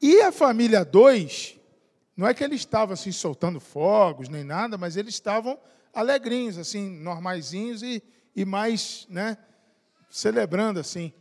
[0.00, 1.55] E a família 2,
[2.16, 5.58] não é que eles estavam assim soltando fogos nem nada, mas eles estavam
[5.92, 8.02] alegrinhos, assim, normaisinhos e,
[8.34, 9.36] e mais, né,
[10.08, 11.12] celebrando assim.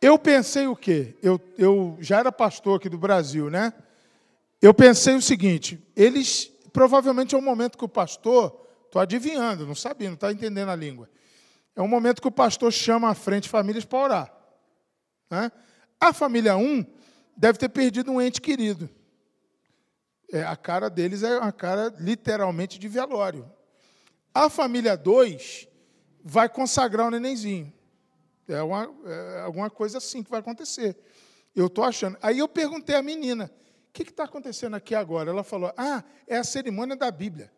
[0.00, 1.16] Eu pensei o quê?
[1.22, 3.72] Eu, eu já era pastor aqui do Brasil, né?
[4.60, 9.74] Eu pensei o seguinte: eles provavelmente é um momento que o pastor, estou adivinhando, não
[9.74, 11.08] sabia, não está entendendo a língua.
[11.76, 14.32] É um momento que o pastor chama à frente famílias para orar.
[15.30, 15.52] Né?
[16.00, 16.86] A família 1 um
[17.36, 18.90] deve ter perdido um ente querido.
[20.32, 23.48] É, a cara deles é uma cara literalmente de velório.
[24.32, 25.68] A família 2
[26.24, 27.70] vai consagrar o nenenzinho.
[28.48, 30.96] É, uma, é alguma coisa assim que vai acontecer.
[31.54, 32.16] Eu estou achando.
[32.22, 33.52] Aí eu perguntei à menina:
[33.88, 35.30] o que está acontecendo aqui agora?
[35.30, 37.52] Ela falou: ah, é a cerimônia da Bíblia.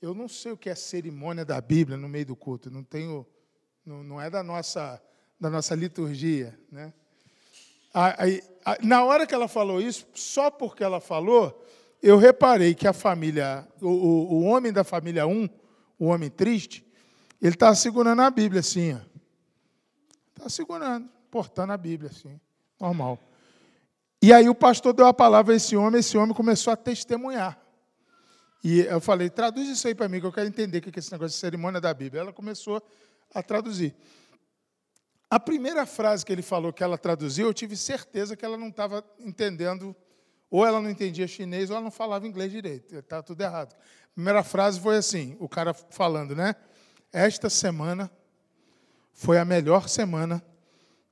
[0.00, 3.26] Eu não sei o que é cerimônia da Bíblia no meio do culto, não tenho,
[3.84, 5.02] não, não é da nossa,
[5.38, 6.94] da nossa liturgia, né?
[7.92, 8.42] Aí,
[8.82, 11.64] na hora que ela falou isso, só porque ela falou,
[12.02, 15.48] eu reparei que a família, o, o, homem da família 1,
[15.98, 16.84] o homem triste,
[17.40, 18.98] ele está segurando a Bíblia assim,
[20.36, 22.40] Está segurando, portando a Bíblia assim,
[22.80, 23.18] normal.
[24.22, 27.58] E aí o pastor deu a palavra a esse homem, esse homem começou a testemunhar.
[28.62, 30.98] E eu falei, traduz isso aí para mim, que eu quero entender o que é
[30.98, 32.20] esse negócio de cerimônia da Bíblia.
[32.22, 32.82] Ela começou
[33.34, 33.94] a traduzir.
[35.30, 38.66] A primeira frase que ele falou que ela traduziu, eu tive certeza que ela não
[38.66, 39.94] estava entendendo,
[40.50, 42.96] ou ela não entendia chinês, ou ela não falava inglês direito.
[42.96, 43.74] Estava tudo errado.
[43.74, 46.56] A primeira frase foi assim, o cara falando, né?
[47.12, 48.10] Esta semana
[49.12, 50.44] foi a melhor semana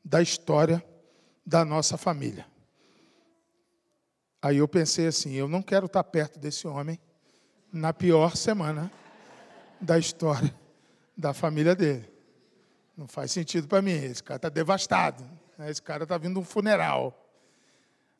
[0.04, 0.84] da história
[1.46, 2.44] da nossa família.
[4.42, 6.98] Aí eu pensei assim: eu não quero estar perto desse homem
[7.72, 8.90] na pior semana
[9.80, 10.52] da história
[11.16, 12.17] da família dele.
[12.98, 13.92] Não faz sentido para mim.
[13.92, 15.22] Esse cara está devastado.
[15.56, 15.70] Né?
[15.70, 17.16] Esse cara está vindo um funeral.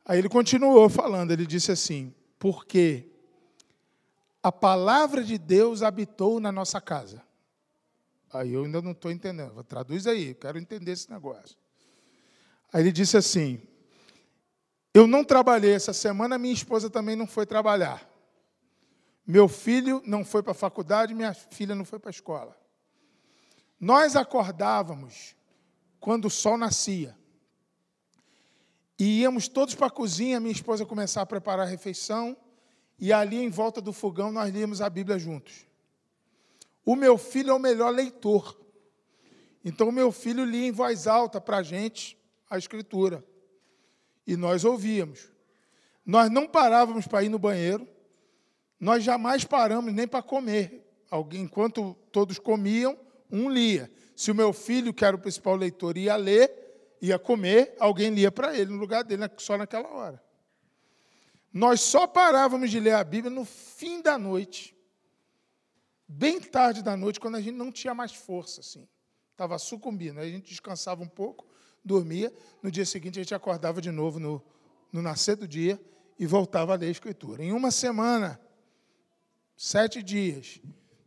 [0.07, 1.33] Aí ele continuou falando.
[1.33, 3.11] Ele disse assim: porque
[4.41, 7.21] a palavra de Deus habitou na nossa casa.
[8.33, 9.65] Aí eu ainda não estou entendendo.
[9.65, 11.57] Traduz aí, quero entender esse negócio.
[12.73, 13.61] Aí ele disse assim:
[14.95, 18.09] Eu não trabalhei essa semana, minha esposa também não foi trabalhar.
[19.27, 22.58] Meu filho não foi para a faculdade, minha filha não foi para a escola.
[23.81, 25.37] Nós acordávamos
[26.01, 27.17] quando o sol nascia.
[28.99, 32.37] E íamos todos para a cozinha, minha esposa começar a preparar a refeição,
[32.99, 35.67] e ali em volta do fogão nós líamos a Bíblia juntos.
[36.85, 38.59] O meu filho é o melhor leitor.
[39.65, 43.25] Então, o meu filho lia em voz alta para a gente a Escritura.
[44.27, 45.31] E nós ouvíamos.
[46.05, 47.87] Nós não parávamos para ir no banheiro.
[48.81, 50.85] Nós jamais paramos nem para comer.
[51.11, 52.99] Alguém, enquanto todos comiam,
[53.31, 53.91] um lia.
[54.17, 58.31] Se o meu filho, que era o principal leitor, ia ler, ia comer, alguém lia
[58.31, 60.23] para ele no lugar dele, só naquela hora.
[61.53, 64.79] Nós só parávamos de ler a Bíblia no fim da noite
[66.09, 68.89] bem tarde da noite, quando a gente não tinha mais força, assim.
[69.33, 70.19] Estava sucumbindo.
[70.19, 71.47] Aí a gente descansava um pouco,
[71.85, 72.33] dormia.
[72.63, 74.43] No dia seguinte, a gente acordava de novo no,
[74.91, 75.79] no nascer do dia
[76.19, 77.45] e voltava a ler a Escritura.
[77.45, 78.41] Em uma semana,
[79.57, 80.61] sete dias,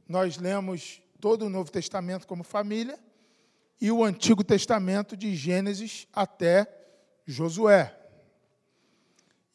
[0.08, 3.00] nós lemos todo o Novo Testamento como família
[3.80, 6.68] e o Antigo Testamento de Gênesis até
[7.26, 7.96] Josué.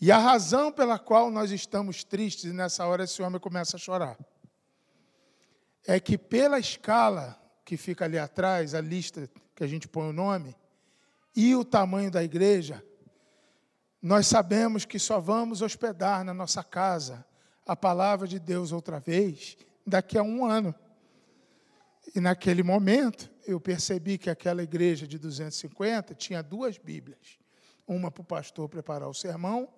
[0.00, 3.80] E a razão pela qual nós estamos tristes, e nessa hora esse homem começa a
[3.80, 4.16] chorar
[5.86, 10.12] é que pela escala que fica ali atrás, a lista que a gente põe o
[10.12, 10.54] nome,
[11.34, 12.82] e o tamanho da igreja,
[14.00, 17.24] nós sabemos que só vamos hospedar na nossa casa
[17.66, 20.74] a palavra de Deus outra vez daqui a um ano.
[22.14, 27.38] E naquele momento, eu percebi que aquela igreja de 250 tinha duas Bíblias.
[27.86, 29.68] Uma para o pastor preparar o sermão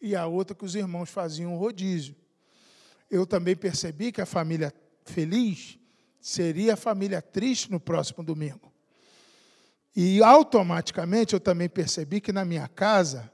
[0.00, 2.16] e a outra que os irmãos faziam o rodízio.
[3.10, 4.72] Eu também percebi que a família
[5.04, 5.78] feliz
[6.20, 8.72] seria a família triste no próximo domingo.
[9.94, 13.30] E automaticamente eu também percebi que na minha casa,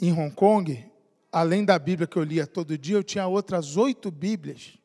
[0.00, 0.86] em Hong Kong,
[1.32, 4.78] além da Bíblia que eu lia todo dia, eu tinha outras oito Bíblias,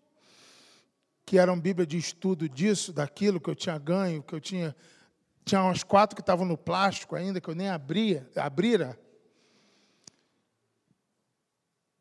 [1.30, 4.76] que eram Bíblia de estudo disso, daquilo que eu tinha ganho, que eu tinha.
[5.46, 9.00] Tinha umas quatro que estavam no plástico ainda, que eu nem abria, abrira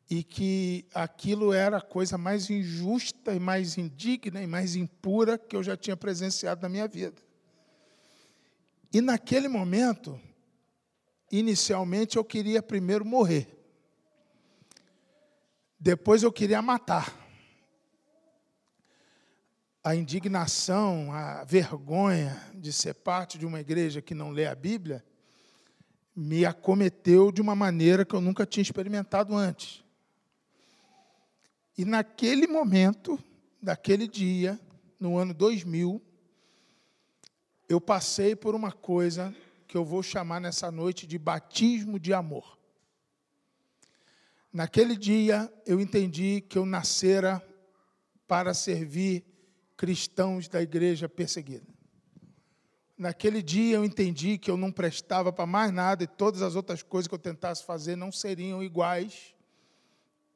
[0.09, 5.55] e que aquilo era a coisa mais injusta e mais indigna e mais impura que
[5.55, 7.21] eu já tinha presenciado na minha vida.
[8.91, 10.19] E naquele momento,
[11.31, 13.47] inicialmente eu queria primeiro morrer.
[15.79, 17.18] Depois eu queria matar.
[19.83, 25.03] A indignação, a vergonha de ser parte de uma igreja que não lê a Bíblia
[26.13, 29.81] me acometeu de uma maneira que eu nunca tinha experimentado antes.
[31.77, 33.17] E naquele momento,
[33.61, 34.59] daquele dia,
[34.99, 36.01] no ano 2000,
[37.69, 39.33] eu passei por uma coisa
[39.65, 42.59] que eu vou chamar nessa noite de batismo de amor.
[44.51, 47.41] Naquele dia, eu entendi que eu nascera
[48.27, 49.23] para servir
[49.79, 51.65] cristãos da igreja perseguida.
[52.97, 56.83] Naquele dia eu entendi que eu não prestava para mais nada e todas as outras
[56.83, 59.33] coisas que eu tentasse fazer não seriam iguais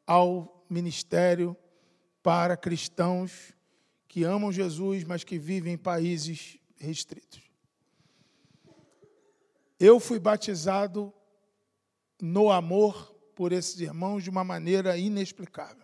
[0.08, 1.58] ao ministério
[2.24, 3.54] para cristãos
[4.08, 7.42] que amam Jesus, mas que vivem em países restritos.
[9.78, 11.14] Eu fui batizado
[12.22, 15.83] no amor por esses irmãos de uma maneira inexplicável.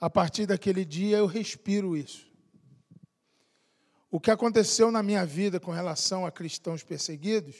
[0.00, 2.26] A partir daquele dia eu respiro isso.
[4.10, 7.56] O que aconteceu na minha vida com relação a cristãos perseguidos,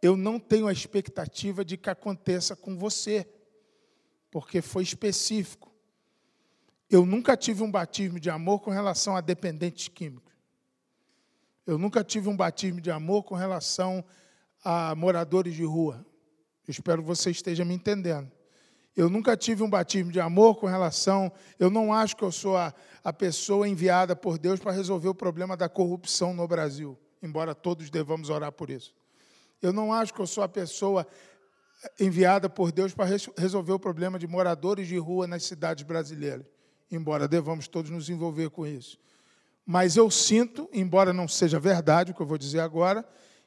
[0.00, 3.28] eu não tenho a expectativa de que aconteça com você,
[4.30, 5.72] porque foi específico.
[6.88, 10.32] Eu nunca tive um batismo de amor com relação a dependentes químicos.
[11.66, 14.04] Eu nunca tive um batismo de amor com relação
[14.62, 16.06] a moradores de rua.
[16.68, 18.30] Espero que você esteja me entendendo.
[18.96, 21.30] Eu nunca tive um batismo de amor com relação.
[21.58, 22.72] Eu não acho que eu sou a,
[23.04, 27.90] a pessoa enviada por Deus para resolver o problema da corrupção no Brasil, embora todos
[27.90, 28.94] devamos orar por isso.
[29.60, 31.06] Eu não acho que eu sou a pessoa
[32.00, 33.04] enviada por Deus para
[33.36, 36.46] resolver o problema de moradores de rua nas cidades brasileiras,
[36.90, 38.98] embora devamos todos nos envolver com isso.
[39.64, 43.06] Mas eu sinto, embora não seja verdade o que eu vou dizer agora,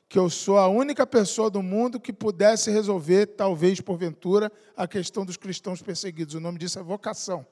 [0.10, 5.24] que eu sou a única pessoa do mundo que pudesse resolver, talvez porventura, a questão
[5.24, 6.34] dos cristãos perseguidos.
[6.34, 7.45] O nome disso é vocação.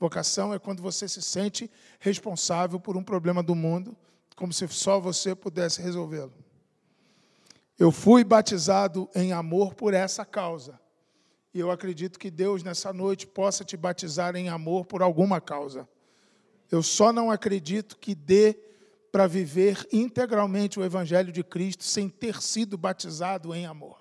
[0.00, 3.94] Vocação é quando você se sente responsável por um problema do mundo,
[4.34, 6.32] como se só você pudesse resolvê-lo.
[7.78, 10.80] Eu fui batizado em amor por essa causa.
[11.52, 15.86] E eu acredito que Deus, nessa noite, possa te batizar em amor por alguma causa.
[16.70, 18.58] Eu só não acredito que dê
[19.12, 23.98] para viver integralmente o Evangelho de Cristo sem ter sido batizado em amor.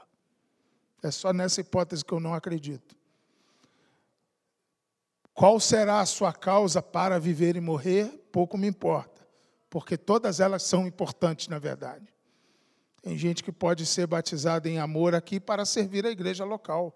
[1.03, 2.95] É só nessa hipótese que eu não acredito.
[5.33, 8.05] Qual será a sua causa para viver e morrer?
[8.31, 9.27] Pouco me importa,
[9.69, 12.07] porque todas elas são importantes, na verdade.
[13.01, 16.95] Tem gente que pode ser batizada em amor aqui para servir a igreja local.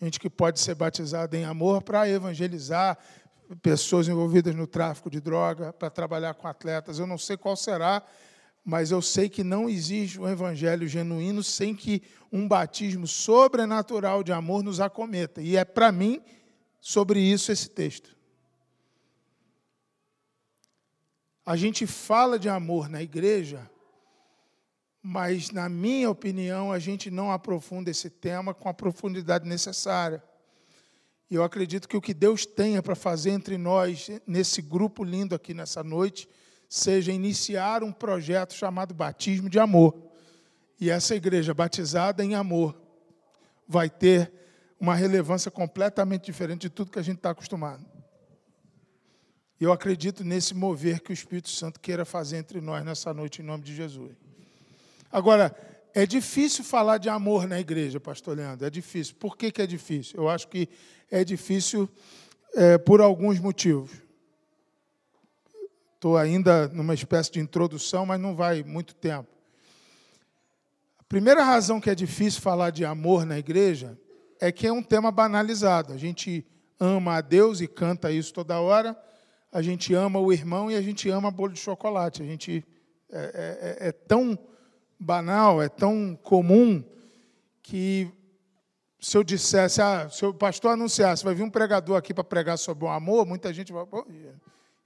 [0.00, 2.96] Gente que pode ser batizada em amor para evangelizar,
[3.56, 6.98] pessoas envolvidas no tráfico de droga, para trabalhar com atletas.
[6.98, 8.02] Eu não sei qual será,
[8.64, 14.32] mas eu sei que não existe um evangelho genuíno sem que um batismo sobrenatural de
[14.32, 15.40] amor nos acometa.
[15.40, 16.22] E é para mim
[16.80, 18.16] sobre isso esse texto.
[21.44, 23.68] A gente fala de amor na igreja,
[25.02, 30.22] mas, na minha opinião, a gente não aprofunda esse tema com a profundidade necessária.
[31.30, 35.34] E eu acredito que o que Deus tenha para fazer entre nós, nesse grupo lindo
[35.34, 36.28] aqui nessa noite,
[36.68, 39.94] seja iniciar um projeto chamado Batismo de Amor.
[40.80, 42.74] E essa igreja batizada em amor
[43.68, 44.32] vai ter
[44.80, 47.86] uma relevância completamente diferente de tudo que a gente está acostumado.
[49.60, 53.42] E eu acredito nesse mover que o Espírito Santo queira fazer entre nós nessa noite,
[53.42, 54.16] em nome de Jesus.
[55.12, 55.54] Agora,
[55.94, 59.14] é difícil falar de amor na igreja, pastor Leandro, é difícil.
[59.16, 60.18] Por que, que é difícil?
[60.18, 60.68] Eu acho que
[61.10, 61.88] é difícil
[62.54, 63.90] é, por alguns motivos.
[65.94, 69.28] Estou ainda numa espécie de introdução, mas não vai muito tempo.
[70.98, 73.98] A primeira razão que é difícil falar de amor na igreja
[74.40, 75.92] é que é um tema banalizado.
[75.92, 76.46] A gente
[76.78, 78.96] ama a Deus e canta isso toda hora,
[79.52, 82.22] a gente ama o irmão e a gente ama bolo de chocolate.
[82.22, 82.64] A gente
[83.10, 84.38] é, é, é tão
[85.00, 86.84] banal, é tão comum,
[87.62, 88.12] que
[89.00, 92.58] se eu dissesse, ah, se o pastor anunciasse, vai vir um pregador aqui para pregar
[92.58, 93.84] sobre o amor, muita gente vai,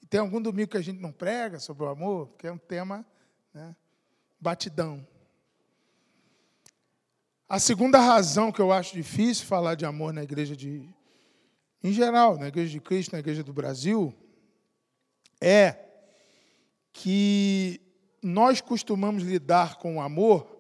[0.09, 3.05] tem algum domingo que a gente não prega sobre o amor, que é um tema
[3.53, 3.75] né,
[4.41, 5.05] batidão.
[7.49, 10.89] A segunda razão que eu acho difícil falar de amor na igreja de,
[11.83, 14.15] em geral, na igreja de Cristo, na igreja do Brasil,
[15.41, 15.77] é
[16.93, 17.84] que
[18.25, 20.53] nós costumamos lidar com o amor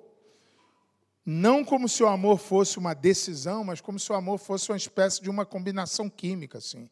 [1.27, 4.77] não como se o amor fosse uma decisão, mas como se o amor fosse uma
[4.77, 6.91] espécie de uma combinação química, assim.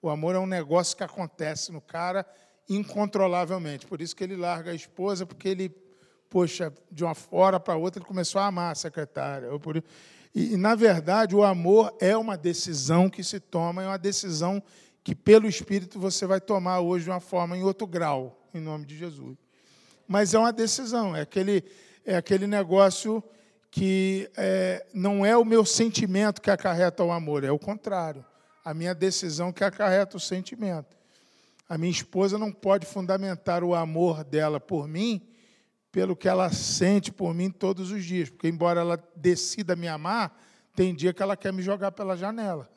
[0.00, 2.24] O amor é um negócio que acontece no cara
[2.68, 3.84] incontrolavelmente.
[3.84, 5.74] Por isso que ele larga a esposa, porque ele
[6.28, 9.48] poxa, de uma hora para outra ele começou a amar a secretária.
[10.34, 14.62] E, na verdade, o amor é uma decisão que se toma, é uma decisão
[15.02, 18.84] que, pelo Espírito, você vai tomar hoje de uma forma em outro grau, em nome
[18.84, 19.36] de Jesus.
[20.08, 21.62] Mas é uma decisão, é aquele,
[22.04, 23.22] é aquele negócio
[23.70, 28.24] que é, não é o meu sentimento que acarreta o amor, é o contrário.
[28.64, 30.96] A minha decisão que acarreta o sentimento.
[31.68, 35.22] A minha esposa não pode fundamentar o amor dela por mim
[35.92, 40.38] pelo que ela sente por mim todos os dias, porque embora ela decida me amar,
[40.74, 42.70] tem dia que ela quer me jogar pela janela.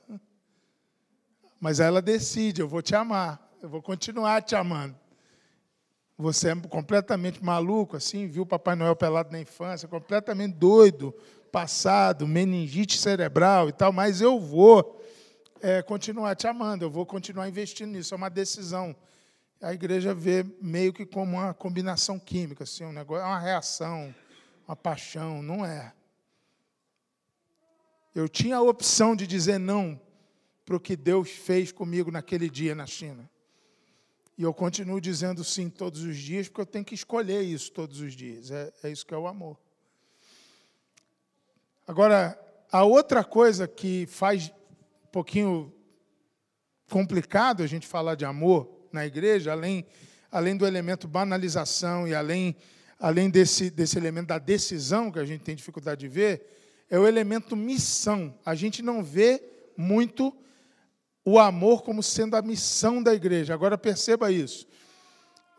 [1.59, 5.00] Mas ela decide, eu vou te amar, eu vou continuar te amando.
[6.21, 11.11] Você é completamente maluco, assim, viu o Papai Noel pelado na infância, completamente doido,
[11.51, 15.01] passado, meningite cerebral e tal, mas eu vou
[15.61, 18.95] é, continuar te amando, eu vou continuar investindo nisso, é uma decisão.
[19.59, 24.13] A igreja vê meio que como uma combinação química, assim, um negócio, é uma reação,
[24.67, 25.91] uma paixão, não é.
[28.13, 29.99] Eu tinha a opção de dizer não
[30.67, 33.27] para o que Deus fez comigo naquele dia na China.
[34.37, 37.99] E eu continuo dizendo sim todos os dias, porque eu tenho que escolher isso todos
[37.99, 38.49] os dias.
[38.49, 39.57] É, é isso que é o amor.
[41.87, 42.39] Agora,
[42.71, 44.49] a outra coisa que faz
[45.03, 45.73] um pouquinho
[46.89, 49.85] complicado a gente falar de amor na igreja, além,
[50.31, 52.55] além do elemento banalização e além,
[52.99, 56.45] além desse, desse elemento da decisão que a gente tem dificuldade de ver,
[56.89, 58.37] é o elemento missão.
[58.45, 59.41] A gente não vê
[59.77, 60.35] muito
[61.23, 63.53] o amor como sendo a missão da igreja.
[63.53, 64.67] Agora perceba isso.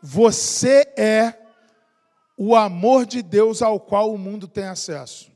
[0.01, 1.39] Você é
[2.37, 5.31] o amor de Deus ao qual o mundo tem acesso.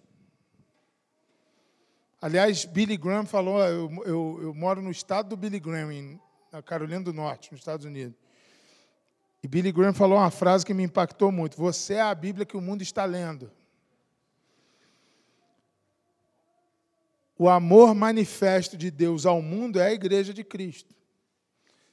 [2.21, 6.19] Aliás, Billy Graham falou, eu, eu, eu moro no estado do Billy Graham, em,
[6.51, 8.17] na Carolina do Norte, nos Estados Unidos.
[9.43, 12.57] E Billy Graham falou uma frase que me impactou muito: Você é a Bíblia que
[12.57, 13.51] o mundo está lendo.
[17.37, 20.95] O amor manifesto de Deus ao mundo é a igreja de Cristo.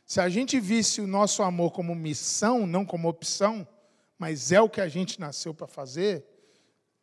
[0.07, 3.67] Se a gente visse o nosso amor como missão, não como opção,
[4.19, 6.25] mas é o que a gente nasceu para fazer,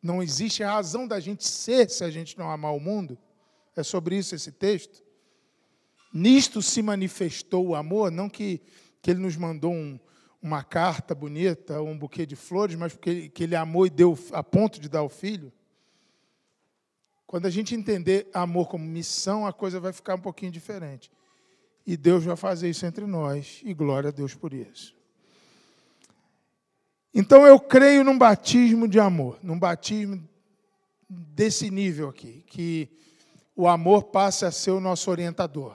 [0.02, 3.16] não existe razão da gente ser se a gente não amar o mundo.
[3.76, 5.02] É sobre isso esse texto.
[6.12, 8.60] Nisto se manifestou o amor, não que,
[9.00, 9.98] que ele nos mandou um,
[10.42, 14.42] uma carta bonita, um buquê de flores, mas porque que ele amou e deu a
[14.42, 15.52] ponto de dar o filho.
[17.32, 21.10] Quando a gente entender amor como missão, a coisa vai ficar um pouquinho diferente.
[21.86, 24.94] E Deus vai fazer isso entre nós, e glória a Deus por isso.
[27.14, 30.22] Então eu creio num batismo de amor, num batismo
[31.08, 32.90] desse nível aqui, que
[33.56, 35.74] o amor passe a ser o nosso orientador.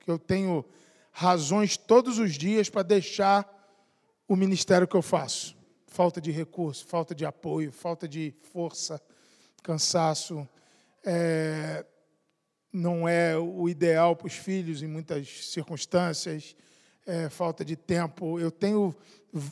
[0.00, 0.64] Que eu tenho
[1.12, 3.48] razões todos os dias para deixar
[4.26, 5.56] o ministério que eu faço.
[5.86, 9.00] Falta de recurso, falta de apoio, falta de força,
[9.62, 10.48] cansaço,
[11.06, 11.86] é,
[12.72, 16.56] não é o ideal para os filhos em muitas circunstâncias,
[17.06, 18.40] é, falta de tempo.
[18.40, 18.94] Eu tenho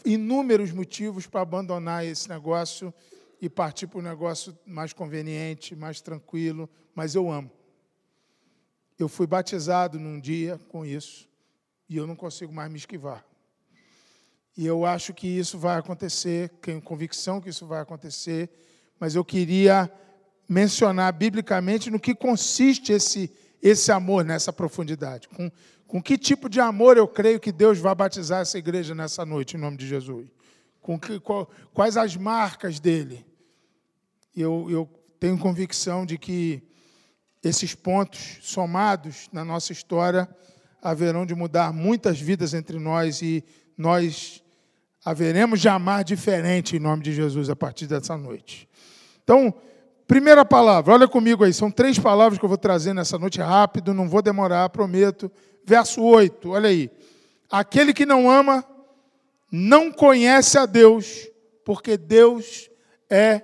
[0.05, 2.93] inúmeros motivos para abandonar esse negócio
[3.41, 7.51] e partir para um negócio mais conveniente, mais tranquilo, mas eu amo.
[8.99, 11.29] Eu fui batizado num dia com isso
[11.89, 13.25] e eu não consigo mais me esquivar.
[14.57, 18.49] E eu acho que isso vai acontecer, tenho convicção que isso vai acontecer,
[19.01, 19.91] mas eu queria
[20.49, 23.33] mencionar biblicamente no que consiste esse,
[23.63, 25.29] esse amor nessa profundidade.
[25.29, 25.51] Com,
[25.87, 29.57] com que tipo de amor eu creio que Deus vai batizar essa igreja nessa noite,
[29.57, 30.27] em nome de Jesus?
[30.81, 33.25] Com que, qual, quais as marcas dele?
[34.37, 34.89] Eu, eu
[35.19, 36.63] tenho convicção de que
[37.43, 40.29] esses pontos somados na nossa história
[40.83, 43.43] haverão de mudar muitas vidas entre nós e
[43.77, 44.43] nós
[45.05, 48.69] haveremos de amar diferente em nome de Jesus a partir dessa noite.
[49.23, 49.55] Então,
[50.07, 53.95] Primeira palavra, olha comigo aí, são três palavras que eu vou trazer nessa noite rápido,
[53.95, 55.33] não vou demorar, prometo.
[55.65, 56.91] Verso 8, olha aí.
[57.51, 58.65] Aquele que não ama
[59.51, 61.27] não conhece a Deus,
[61.65, 62.69] porque Deus
[63.09, 63.43] é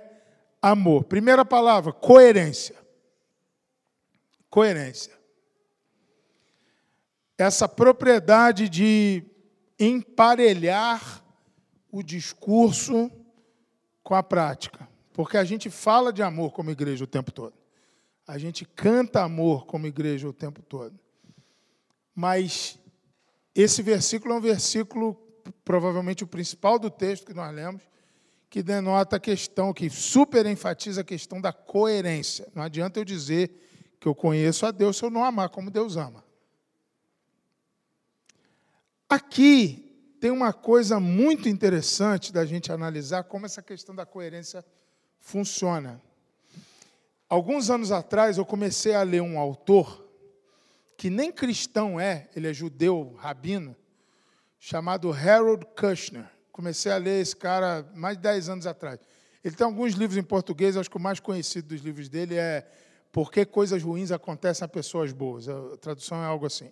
[0.61, 1.05] amor.
[1.05, 2.75] Primeira palavra, coerência.
[4.49, 5.13] Coerência.
[7.37, 9.23] Essa propriedade de
[9.79, 11.23] emparelhar
[11.91, 13.09] o discurso
[14.03, 14.90] com a prática.
[15.13, 17.53] Porque a gente fala de amor como igreja o tempo todo.
[18.27, 20.97] A gente canta amor como igreja o tempo todo.
[22.15, 22.79] Mas
[23.53, 25.15] esse versículo é um versículo,
[25.65, 27.81] provavelmente o principal do texto que nós lemos,
[28.49, 32.47] que denota a questão, que super enfatiza a questão da coerência.
[32.53, 35.95] Não adianta eu dizer que eu conheço a Deus se eu não amar como Deus
[35.95, 36.23] ama.
[39.09, 44.63] Aqui, tem uma coisa muito interessante da gente analisar como essa questão da coerência
[45.21, 46.01] funciona.
[47.29, 50.05] Alguns anos atrás eu comecei a ler um autor
[50.97, 53.75] que nem cristão é, ele é judeu, rabino,
[54.59, 56.29] chamado Harold Kushner.
[56.51, 58.99] Comecei a ler esse cara mais de 10 anos atrás.
[59.43, 62.67] Ele tem alguns livros em português, acho que o mais conhecido dos livros dele é
[63.11, 65.49] Por que Coisas Ruins Acontecem a Pessoas Boas.
[65.49, 66.69] A tradução é algo assim.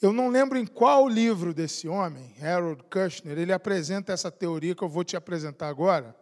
[0.00, 4.84] Eu não lembro em qual livro desse homem, Harold Kushner, ele apresenta essa teoria que
[4.84, 6.14] eu vou te apresentar agora,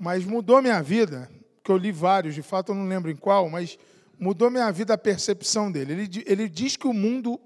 [0.00, 1.30] mas mudou minha vida,
[1.62, 3.78] que eu li vários, de fato eu não lembro em qual, mas
[4.18, 5.92] mudou minha vida a percepção dele.
[5.92, 7.38] Ele, ele diz que o mundo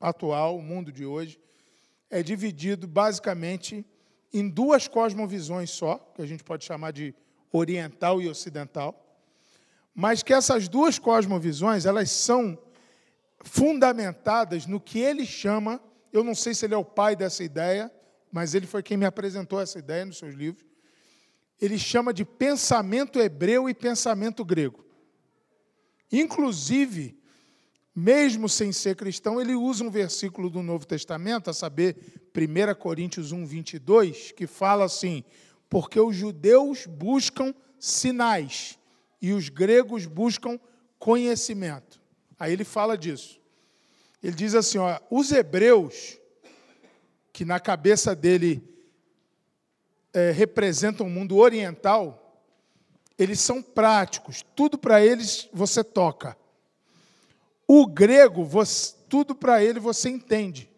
[0.00, 1.38] atual, o mundo de hoje,
[2.10, 3.86] é dividido basicamente
[4.32, 7.14] em duas cosmovisões só, que a gente pode chamar de
[7.52, 9.22] oriental e ocidental,
[9.94, 12.58] mas que essas duas cosmovisões, elas são
[13.44, 15.80] fundamentadas no que ele chama,
[16.12, 17.92] eu não sei se ele é o pai dessa ideia,
[18.32, 20.71] mas ele foi quem me apresentou essa ideia nos seus livros.
[21.62, 24.84] Ele chama de pensamento hebreu e pensamento grego.
[26.10, 27.16] Inclusive,
[27.94, 31.96] mesmo sem ser cristão, ele usa um versículo do Novo Testamento, a saber,
[32.36, 35.22] 1 Coríntios 1, 22, que fala assim:
[35.70, 38.76] Porque os judeus buscam sinais
[39.20, 40.58] e os gregos buscam
[40.98, 42.00] conhecimento.
[42.36, 43.40] Aí ele fala disso.
[44.20, 46.18] Ele diz assim: ó, os hebreus,
[47.32, 48.71] que na cabeça dele
[50.12, 52.40] é, representam o mundo oriental,
[53.18, 56.36] eles são práticos, tudo para eles você toca.
[57.66, 60.70] O grego, você, tudo para ele você entende.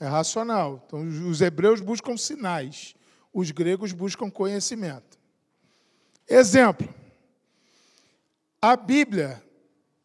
[0.00, 0.82] É racional.
[0.86, 2.94] Então, os hebreus buscam sinais,
[3.32, 5.18] os gregos buscam conhecimento.
[6.28, 6.88] Exemplo:
[8.60, 9.42] a Bíblia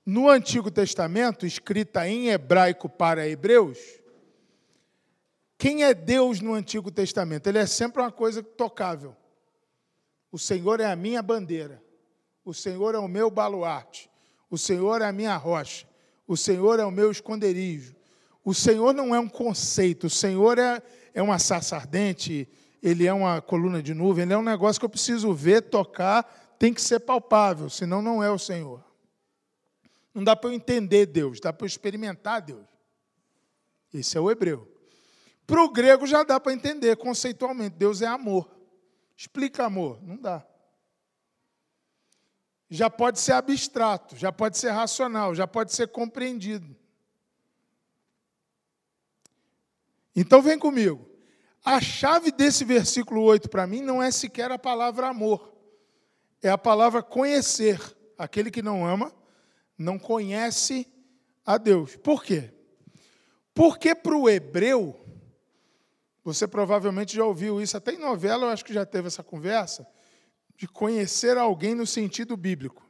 [0.08, 3.78] no Antigo Testamento, escrita em hebraico para hebreus,
[5.58, 7.48] quem é Deus no Antigo Testamento?
[7.48, 9.16] Ele é sempre uma coisa tocável.
[10.32, 11.82] O Senhor é a minha bandeira.
[12.46, 14.10] O Senhor é o meu baluarte.
[14.50, 15.88] O Senhor é a minha rocha.
[16.28, 17.96] O Senhor é o meu esconderijo.
[18.46, 20.08] O Senhor não é um conceito.
[20.08, 20.82] O Senhor é,
[21.14, 22.48] é uma sarça ardente.
[22.82, 24.24] Ele é uma coluna de nuvem.
[24.24, 26.24] Ele é um negócio que eu preciso ver, tocar.
[26.60, 28.84] Tem que ser palpável, senão não é o Senhor.
[30.14, 32.66] Não dá para eu entender Deus, dá para eu experimentar Deus.
[33.94, 34.77] Esse é o hebreu.
[35.48, 37.78] Para o grego já dá para entender conceitualmente.
[37.78, 38.54] Deus é amor.
[39.16, 40.04] Explica amor.
[40.04, 40.46] Não dá.
[42.70, 46.76] Já pode ser abstrato, já pode ser racional, já pode ser compreendido.
[50.14, 51.10] Então vem comigo.
[51.64, 55.56] A chave desse versículo 8 para mim não é sequer a palavra amor,
[56.42, 57.80] é a palavra conhecer.
[58.18, 59.14] Aquele que não ama
[59.78, 60.92] não conhece
[61.46, 61.96] a Deus.
[61.96, 62.52] Por quê?
[63.54, 65.07] Porque para o hebreu,
[66.28, 69.88] você provavelmente já ouviu isso, até em novela eu acho que já teve essa conversa,
[70.58, 72.86] de conhecer alguém no sentido bíblico.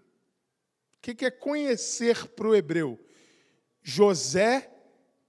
[0.98, 3.00] O que é conhecer para o hebreu?
[3.84, 4.74] José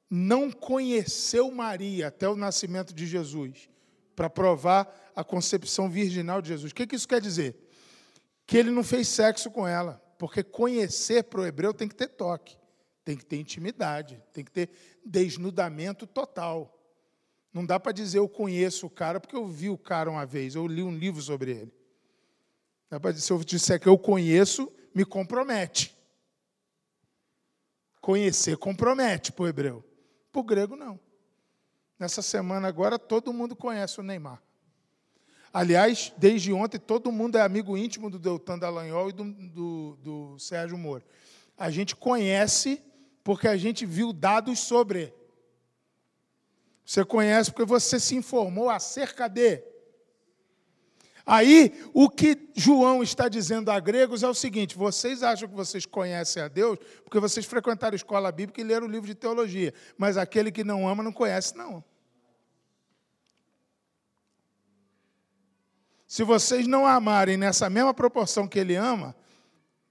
[0.08, 3.68] não conheceu Maria até o nascimento de Jesus,
[4.16, 6.72] para provar a concepção virginal de Jesus.
[6.72, 7.58] O que isso quer dizer?
[8.46, 10.02] Que ele não fez sexo com ela.
[10.18, 12.56] Porque conhecer para o hebreu tem que ter toque,
[13.04, 14.70] tem que ter intimidade, tem que ter
[15.04, 16.77] desnudamento total.
[17.52, 20.54] Não dá para dizer eu conheço o cara porque eu vi o cara uma vez,
[20.54, 21.72] eu li um livro sobre ele.
[22.90, 25.96] Dá para dizer, se eu disser que eu conheço, me compromete.
[28.00, 29.84] Conhecer compromete para o hebreu.
[30.32, 30.98] Para o grego, não.
[31.98, 34.40] Nessa semana agora, todo mundo conhece o Neymar.
[35.52, 40.38] Aliás, desde ontem, todo mundo é amigo íntimo do Deltan Dallagnol e do, do, do
[40.38, 41.04] Sérgio Moro.
[41.56, 42.82] A gente conhece
[43.24, 45.12] porque a gente viu dados sobre.
[46.88, 49.62] Você conhece porque você se informou acerca de.
[51.26, 55.84] Aí, o que João está dizendo a gregos é o seguinte: vocês acham que vocês
[55.84, 59.74] conhecem a Deus porque vocês frequentaram a escola bíblica e leram o livro de teologia,
[59.98, 61.84] mas aquele que não ama não conhece, não.
[66.06, 69.14] Se vocês não amarem nessa mesma proporção que ele ama,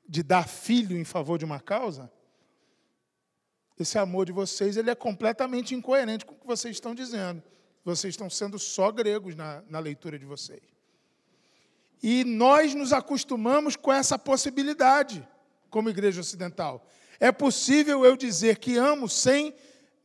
[0.10, 2.12] de dar filho em favor de uma causa,
[3.80, 7.43] esse amor de vocês ele é completamente incoerente com o que vocês estão dizendo.
[7.86, 10.61] Vocês estão sendo só gregos na, na leitura de vocês.
[12.01, 15.28] E nós nos acostumamos com essa possibilidade,
[15.69, 16.86] como igreja ocidental.
[17.19, 19.53] É possível eu dizer que amo sem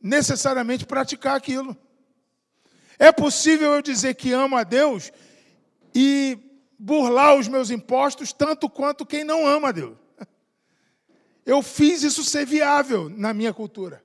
[0.01, 1.75] necessariamente praticar aquilo.
[2.97, 5.11] É possível eu dizer que amo a Deus
[5.93, 6.37] e
[6.77, 9.97] burlar os meus impostos tanto quanto quem não ama Deus.
[11.45, 14.03] Eu fiz isso ser viável na minha cultura.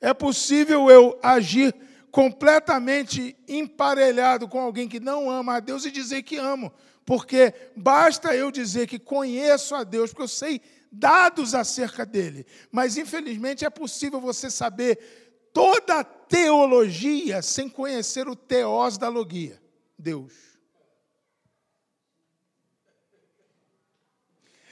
[0.00, 1.74] É possível eu agir
[2.10, 6.72] completamente emparelhado com alguém que não ama a Deus e dizer que amo.
[7.04, 12.46] Porque basta eu dizer que conheço a Deus, porque eu sei dados acerca dele.
[12.70, 19.60] Mas, infelizmente, é possível você saber toda a teologia sem conhecer o teós da logia,
[19.98, 20.32] Deus.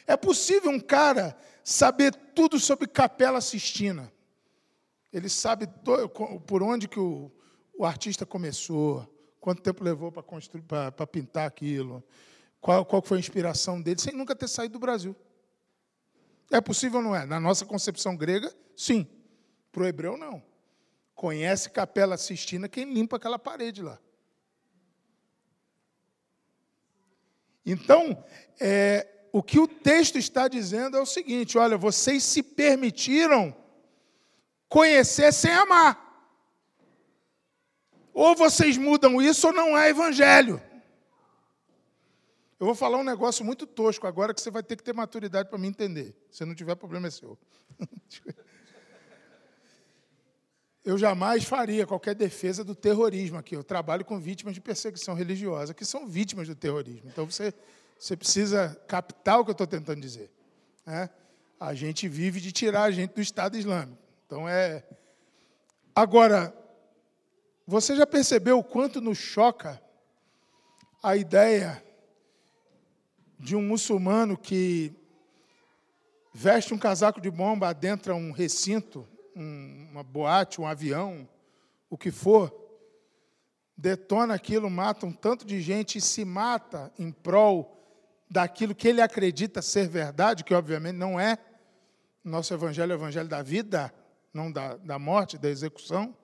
[0.07, 4.13] É possível um cara saber tudo sobre Capela Sistina.
[5.11, 5.67] Ele sabe
[6.47, 7.33] por onde que o,
[7.77, 9.09] o artista começou,
[9.41, 12.05] quanto tempo levou para construir, para pintar aquilo,
[12.61, 15.17] qual, qual foi a inspiração dele, sem nunca ter saído do Brasil.
[16.51, 17.25] É possível ou não é?
[17.25, 19.09] Na nossa concepção grega, sim.
[19.73, 20.43] Para o hebreu, não.
[21.15, 23.99] Conhece Capela Sistina quem limpa aquela parede lá.
[27.65, 28.23] Então,
[28.61, 33.53] é, o que o texto está dizendo é o seguinte: olha, vocês se permitiram
[34.69, 36.01] conhecer sem amar.
[38.13, 40.63] Ou vocês mudam isso ou não é evangelho.
[42.61, 45.49] Eu vou falar um negócio muito tosco agora que você vai ter que ter maturidade
[45.49, 46.15] para me entender.
[46.31, 47.37] Se não tiver problema é seu.
[50.85, 53.57] Eu jamais faria qualquer defesa do terrorismo aqui.
[53.57, 57.09] Eu trabalho com vítimas de perseguição religiosa, que são vítimas do terrorismo.
[57.09, 57.55] Então você,
[58.05, 60.31] você precisa captar o que eu estou tentando dizer.
[60.85, 61.09] Né?
[61.59, 63.97] A gente vive de tirar a gente do Estado Islâmico.
[64.27, 64.85] Então é.
[65.95, 66.55] Agora,
[67.67, 69.81] você já percebeu o quanto nos choca
[71.03, 71.83] a ideia
[73.39, 74.93] de um muçulmano que
[76.35, 81.27] veste um casaco de bomba, adentra um recinto, um, uma boate, um avião,
[81.89, 82.55] o que for,
[83.75, 87.74] detona aquilo, mata um tanto de gente e se mata em prol
[88.35, 91.39] daquilo que ele acredita ser verdade, que obviamente não é.
[92.25, 93.95] Nosso evangelho é o evangelho da vida,
[94.33, 96.17] não da, da morte, da execução.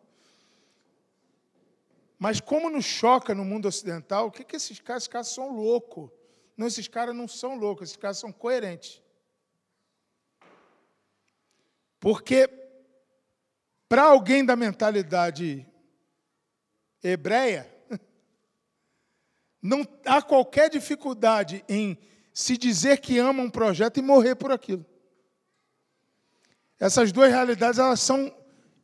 [2.18, 5.54] Mas como nos choca no mundo ocidental, o que, que esses caras, esses caras são
[5.54, 6.10] loucos.
[6.56, 9.00] Não, esses caras não são loucos, esses caras são coerentes.
[12.00, 12.48] Porque
[13.88, 15.64] para alguém da mentalidade
[17.04, 17.72] hebreia,
[19.62, 21.98] não há qualquer dificuldade em
[22.32, 24.84] se dizer que ama um projeto e morrer por aquilo.
[26.78, 28.34] Essas duas realidades elas são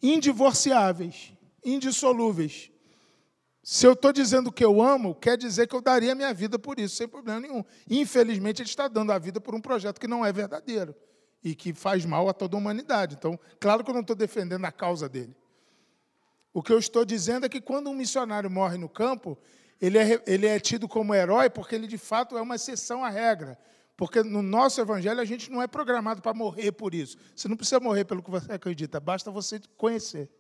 [0.02, 1.32] indivorciáveis,
[1.64, 2.70] indissolúveis.
[3.62, 6.78] Se eu estou dizendo que eu amo, quer dizer que eu daria minha vida por
[6.78, 7.64] isso, sem problema nenhum.
[7.90, 10.94] Infelizmente, ele está dando a vida por um projeto que não é verdadeiro
[11.42, 13.16] e que faz mal a toda a humanidade.
[13.18, 15.34] Então, claro que eu não estou defendendo a causa dele.
[16.52, 19.36] O que eu estou dizendo é que quando um missionário morre no campo,
[19.80, 23.08] ele é, ele é tido como herói porque ele, de fato, é uma exceção à
[23.08, 23.58] regra.
[23.96, 27.16] Porque no nosso evangelho a gente não é programado para morrer por isso.
[27.34, 30.30] Você não precisa morrer pelo que você acredita, basta você conhecer.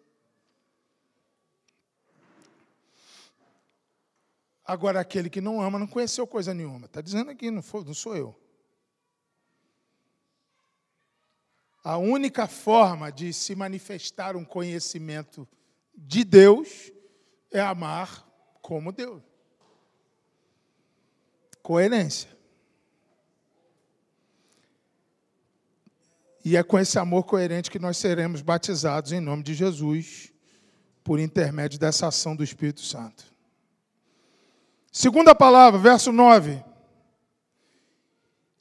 [4.64, 6.86] Agora, aquele que não ama não conheceu coisa nenhuma.
[6.86, 8.36] Está dizendo aqui, não, foi, não sou eu.
[11.84, 15.48] A única forma de se manifestar um conhecimento
[15.94, 16.90] de Deus
[17.52, 18.26] é amar
[18.60, 19.22] como Deus.
[21.66, 22.30] Coerência.
[26.44, 30.32] E é com esse amor coerente que nós seremos batizados em nome de Jesus,
[31.02, 33.24] por intermédio dessa ação do Espírito Santo.
[34.92, 36.62] Segunda palavra, verso 9.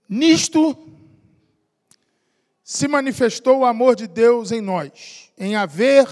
[0.09, 0.75] Nisto
[2.63, 6.07] se manifestou o amor de Deus em nós, em haver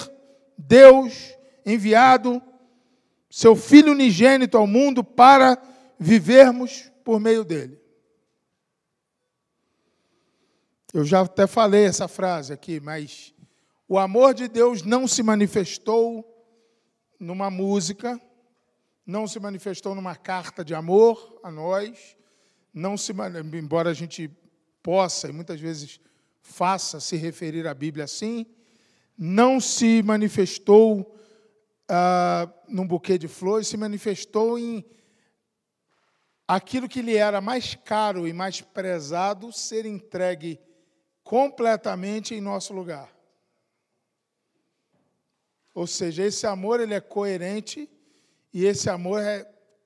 [0.56, 1.34] Deus
[1.66, 2.40] enviado
[3.32, 7.80] seu Filho unigênito ao mundo para vivermos por meio dele.
[10.94, 13.34] Eu já até falei essa frase aqui, mas
[13.88, 16.24] o amor de Deus não se manifestou
[17.20, 18.20] numa música,
[19.06, 22.16] não se manifestou numa carta de amor a nós,
[22.74, 23.14] não se
[23.54, 24.30] embora a gente
[24.82, 26.00] possa e muitas vezes
[26.42, 28.46] faça se referir à Bíblia assim,
[29.18, 31.16] não se manifestou
[31.88, 34.86] ah, num buquê de flores, se manifestou em
[36.48, 40.60] aquilo que lhe era mais caro e mais prezado ser entregue
[41.24, 43.10] completamente em nosso lugar.
[45.74, 47.90] Ou seja, esse amor ele é coerente
[48.54, 49.44] e esse amor é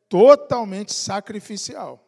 [0.09, 2.03] totalmente sacrificial.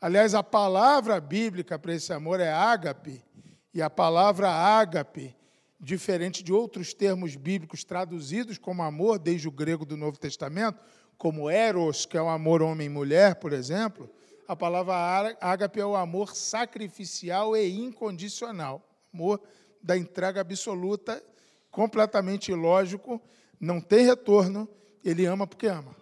[0.00, 3.24] Aliás, a palavra bíblica para esse amor é ágape,
[3.72, 5.34] e a palavra ágape,
[5.80, 10.78] diferente de outros termos bíblicos traduzidos como amor, desde o grego do Novo Testamento,
[11.16, 14.10] como eros, que é o amor homem-mulher, por exemplo,
[14.46, 19.40] a palavra ágape é o amor sacrificial e incondicional, amor
[19.82, 21.22] da entrega absoluta
[21.70, 23.20] completamente ilógico,
[23.58, 24.68] não tem retorno,
[25.02, 25.96] ele ama porque ama.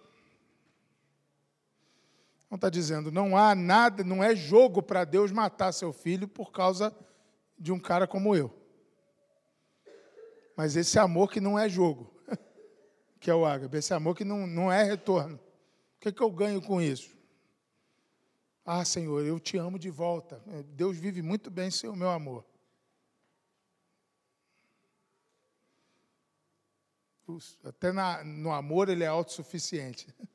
[2.49, 6.51] Não está dizendo, não há nada, não é jogo para Deus matar seu filho por
[6.51, 6.95] causa
[7.57, 8.53] de um cara como eu.
[10.55, 12.12] Mas esse amor que não é jogo,
[13.23, 15.37] que é o ágape, esse amor que não, não é retorno.
[15.37, 17.15] O que, que eu ganho com isso?
[18.65, 20.43] Ah, Senhor, eu te amo de volta.
[20.75, 22.43] Deus vive muito bem sem o meu amor.
[27.63, 30.07] Até na, no amor ele é autossuficiente.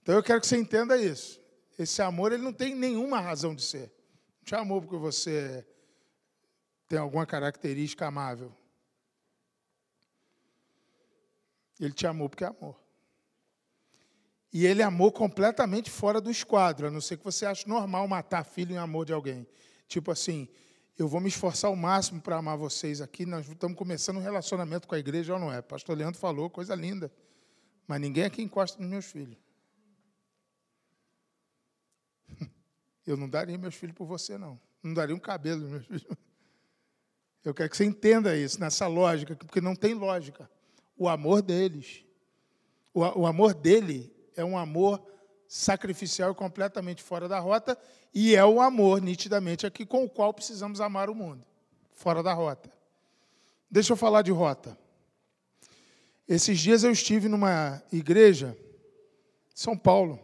[0.00, 1.38] Então eu quero que você entenda isso.
[1.78, 3.92] Esse amor ele não tem nenhuma razão de ser.
[4.38, 5.66] Não te amou porque você
[6.88, 8.50] tem alguma característica amável.
[11.80, 12.78] Ele te amou porque amou.
[14.52, 18.44] E ele amou completamente fora do esquadro, a não ser que você ache normal matar
[18.44, 19.46] filho em amor de alguém.
[19.86, 20.48] Tipo assim,
[20.98, 23.26] eu vou me esforçar ao máximo para amar vocês aqui.
[23.26, 25.60] Nós estamos começando um relacionamento com a igreja, ou não é?
[25.60, 27.12] Pastor Leandro falou, coisa linda.
[27.86, 29.36] Mas ninguém aqui encosta nos meus filhos.
[33.06, 34.58] Eu não daria meus filhos por você, não.
[34.82, 36.06] Não daria um cabelo nos meus filhos.
[37.44, 40.50] Eu quero que você entenda isso, nessa lógica, porque não tem lógica.
[40.98, 42.04] O amor deles,
[42.92, 45.00] o, o amor dele é um amor
[45.46, 47.78] sacrificial completamente fora da rota,
[48.12, 51.46] e é o amor, nitidamente, aqui com o qual precisamos amar o mundo,
[51.94, 52.70] fora da rota.
[53.70, 54.76] Deixa eu falar de rota.
[56.28, 58.56] Esses dias eu estive numa igreja,
[59.54, 60.20] São Paulo,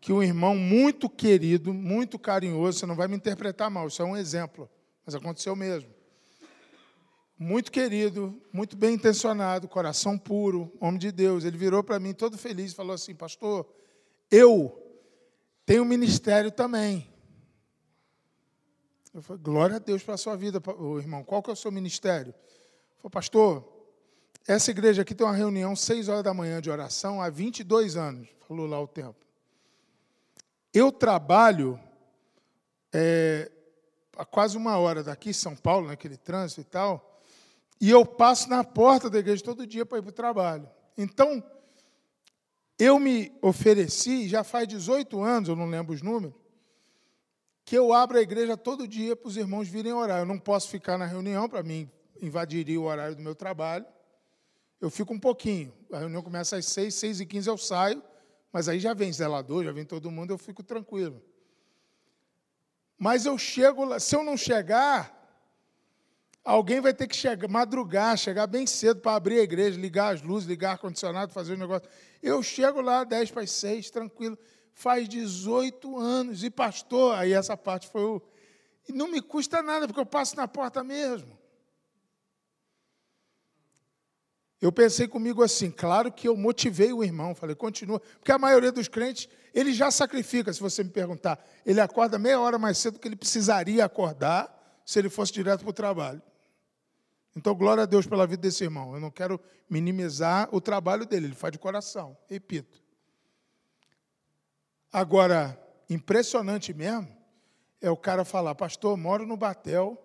[0.00, 4.04] que um irmão muito querido, muito carinhoso, você não vai me interpretar mal, isso é
[4.04, 4.68] um exemplo,
[5.04, 5.91] mas aconteceu mesmo.
[7.42, 11.44] Muito querido, muito bem intencionado, coração puro, homem de Deus.
[11.44, 13.66] Ele virou para mim todo feliz e falou assim: Pastor,
[14.30, 14.80] eu
[15.66, 17.12] tenho ministério também.
[19.12, 20.62] Eu falei, glória a Deus pela sua vida,
[21.00, 21.24] irmão.
[21.24, 22.28] Qual que é o seu ministério?
[22.30, 23.68] Ele falou, pastor,
[24.46, 28.28] essa igreja aqui tem uma reunião seis horas da manhã de oração há 22 anos.
[28.46, 29.18] Falou lá o tempo.
[30.72, 31.78] Eu trabalho
[32.92, 33.50] é,
[34.16, 37.11] há quase uma hora daqui, São Paulo, naquele trânsito e tal.
[37.82, 40.70] E eu passo na porta da igreja todo dia para ir para o trabalho.
[40.96, 41.42] Então,
[42.78, 46.32] eu me ofereci, já faz 18 anos, eu não lembro os números,
[47.64, 50.20] que eu abro a igreja todo dia para os irmãos virem orar.
[50.20, 53.84] Eu não posso ficar na reunião, para mim invadiria o horário do meu trabalho.
[54.80, 55.72] Eu fico um pouquinho.
[55.90, 58.00] A reunião começa às 6, 6 e 15 eu saio,
[58.52, 61.20] mas aí já vem zelador, já vem todo mundo, eu fico tranquilo.
[62.96, 65.21] Mas eu chego lá, se eu não chegar,
[66.44, 70.22] Alguém vai ter que chegar, madrugar, chegar bem cedo para abrir a igreja, ligar as
[70.22, 71.88] luzes, ligar ar-condicionado, fazer o negócio.
[72.20, 74.36] Eu chego lá 10 para as 6, tranquilo.
[74.74, 76.42] Faz 18 anos.
[76.42, 78.22] E pastor, aí essa parte foi o.
[78.88, 81.38] E não me custa nada, porque eu passo na porta mesmo.
[84.60, 88.70] Eu pensei comigo assim, claro que eu motivei o irmão, falei, continua, porque a maioria
[88.70, 91.44] dos crentes, ele já sacrifica, se você me perguntar.
[91.66, 95.60] Ele acorda meia hora mais cedo do que ele precisaria acordar se ele fosse direto
[95.60, 96.22] para o trabalho.
[97.34, 98.94] Então, glória a Deus pela vida desse irmão.
[98.94, 102.82] Eu não quero minimizar o trabalho dele, ele faz de coração, repito.
[104.92, 105.58] Agora,
[105.88, 107.08] impressionante mesmo
[107.80, 110.00] é o cara falar, pastor, moro no Batel,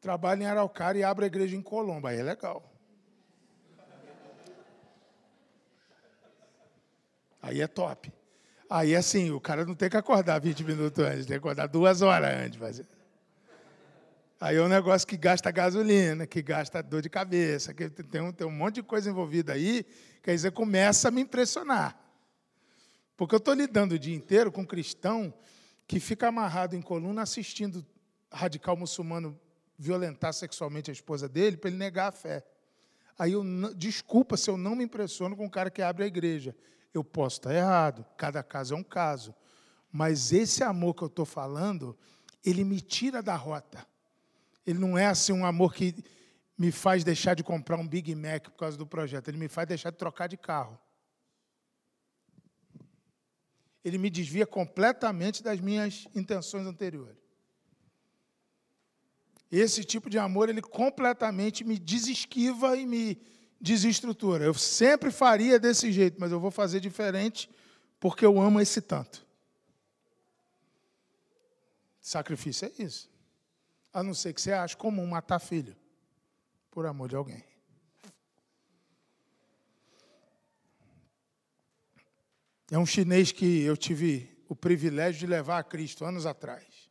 [0.00, 2.06] trabalho em Araucária e abro a igreja em Colombo.
[2.06, 2.72] Aí é legal.
[7.42, 8.12] Aí é top.
[8.70, 12.00] Aí, assim, o cara não tem que acordar 20 minutos antes, tem que acordar duas
[12.00, 12.86] horas antes.
[14.42, 18.32] Aí é um negócio que gasta gasolina, que gasta dor de cabeça, que tem um,
[18.32, 19.86] tem um monte de coisa envolvida aí,
[20.20, 21.96] quer dizer, começa a me impressionar.
[23.16, 25.32] Porque eu estou lidando o dia inteiro com um cristão
[25.86, 27.86] que fica amarrado em coluna assistindo
[28.32, 29.38] radical muçulmano
[29.78, 32.44] violentar sexualmente a esposa dele para ele negar a fé.
[33.16, 33.44] Aí eu,
[33.76, 36.52] desculpa se eu não me impressiono com o cara que abre a igreja.
[36.92, 39.32] Eu posso estar errado, cada caso é um caso.
[39.92, 41.96] Mas esse amor que eu estou falando,
[42.44, 43.86] ele me tira da rota.
[44.66, 45.94] Ele não é assim um amor que
[46.56, 49.28] me faz deixar de comprar um Big Mac por causa do projeto.
[49.28, 50.78] Ele me faz deixar de trocar de carro.
[53.84, 57.20] Ele me desvia completamente das minhas intenções anteriores.
[59.50, 63.20] Esse tipo de amor, ele completamente me desesquiva e me
[63.60, 64.44] desestrutura.
[64.44, 67.50] Eu sempre faria desse jeito, mas eu vou fazer diferente
[68.00, 69.26] porque eu amo esse tanto.
[72.00, 73.11] Sacrifício é isso.
[73.92, 75.76] A não ser que você ache comum matar filho
[76.70, 77.44] por amor de alguém.
[82.70, 86.90] É um chinês que eu tive o privilégio de levar a Cristo anos atrás.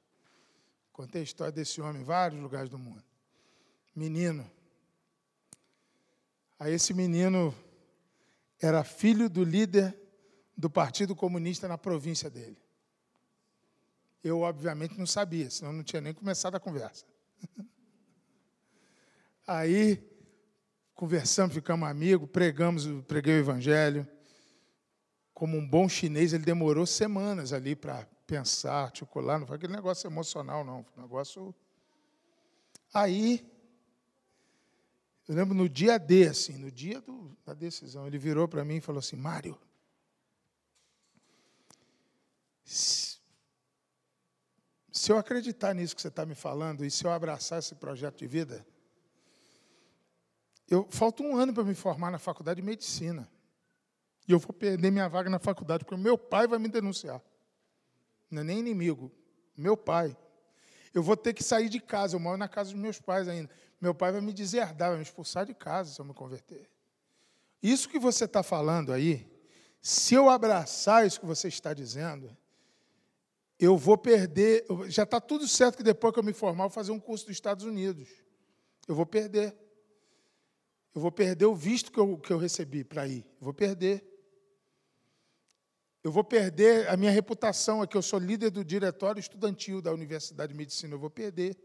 [0.91, 3.03] Contei a história desse homem em vários lugares do mundo.
[3.95, 4.49] menino.
[6.59, 7.53] Aí esse menino
[8.61, 9.99] era filho do líder
[10.55, 12.61] do Partido Comunista na província dele.
[14.23, 17.05] Eu, obviamente, não sabia, senão não tinha nem começado a conversa.
[19.47, 20.01] Aí,
[20.93, 24.07] conversamos, ficamos amigos, pregamos, preguei o evangelho.
[25.33, 30.07] Como um bom chinês, ele demorou semanas ali para pensar, articular, não foi aquele negócio
[30.07, 31.55] emocional, não, foi um negócio.
[32.93, 33.43] Aí,
[35.27, 38.75] eu lembro no dia D, assim, no dia do, da decisão, ele virou para mim
[38.75, 39.57] e falou assim: Mário,
[45.01, 48.19] se eu acreditar nisso que você está me falando e se eu abraçar esse projeto
[48.19, 48.63] de vida,
[50.69, 53.27] eu falta um ano para me formar na faculdade de medicina.
[54.27, 57.19] E eu vou perder minha vaga na faculdade, porque meu pai vai me denunciar.
[58.29, 59.11] Não é nem inimigo,
[59.57, 60.15] meu pai.
[60.93, 63.49] Eu vou ter que sair de casa, eu moro na casa dos meus pais ainda.
[63.81, 66.69] Meu pai vai me deserdar, vai me expulsar de casa se eu me converter.
[67.63, 69.27] Isso que você está falando aí,
[69.81, 72.37] se eu abraçar isso que você está dizendo,
[73.61, 74.65] eu vou perder.
[74.87, 77.27] Já está tudo certo que depois que eu me formar, eu vou fazer um curso
[77.27, 78.09] dos Estados Unidos.
[78.87, 79.55] Eu vou perder.
[80.95, 83.23] Eu vou perder o visto que eu, que eu recebi para ir.
[83.39, 84.03] Eu vou perder.
[86.03, 87.95] Eu vou perder a minha reputação aqui.
[87.95, 90.95] Eu sou líder do diretório estudantil da Universidade de Medicina.
[90.95, 91.55] Eu vou perder.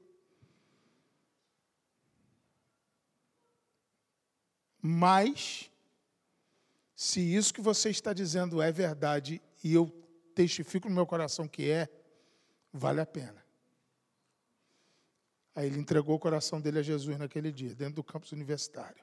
[4.83, 5.71] Mas,
[6.95, 10.06] se isso que você está dizendo é verdade e eu
[10.37, 11.89] testifico no meu coração que é,
[12.71, 13.43] vale a pena.
[15.55, 19.03] Aí ele entregou o coração dele a Jesus naquele dia, dentro do campus universitário.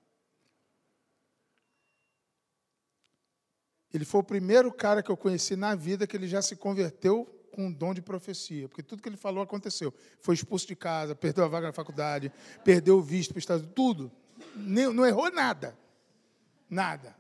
[3.92, 7.26] Ele foi o primeiro cara que eu conheci na vida que ele já se converteu
[7.52, 9.92] com um dom de profecia, porque tudo que ele falou aconteceu.
[10.20, 12.32] Foi expulso de casa, perdeu a vaga na faculdade,
[12.64, 14.12] perdeu o visto para o Estado, tudo.
[14.56, 15.78] Não errou nada.
[16.70, 17.16] Nada.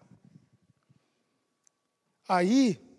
[2.27, 2.92] Aí,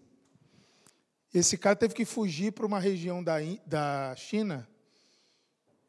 [1.34, 4.68] esse cara teve que fugir para uma região da, da China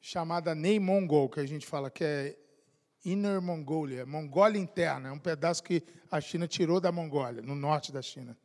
[0.02, 2.36] chamada Nei Mongol, que a gente fala que é
[3.06, 7.92] Inner Mongolia, Mongólia interna, é um pedaço que a China tirou da Mongólia, no norte
[7.92, 8.36] da China.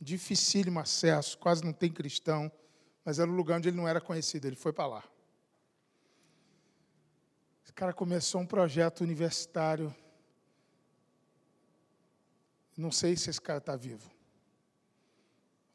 [0.00, 2.50] Dificílimo acesso, quase não tem cristão,
[3.04, 5.04] mas era um lugar onde ele não era conhecido, ele foi para lá.
[7.64, 9.92] Esse cara começou um projeto universitário.
[12.76, 14.15] Não sei se esse cara está vivo.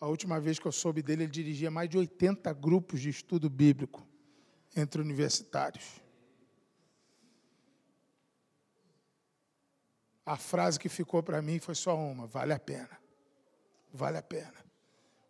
[0.02, 3.48] A última vez que eu soube dele, ele dirigia mais de 80 grupos de estudo
[3.48, 4.04] bíblico
[4.76, 6.02] entre universitários.
[10.26, 13.00] A frase que ficou para mim foi só uma: vale a pena.
[13.94, 14.66] Vale a pena.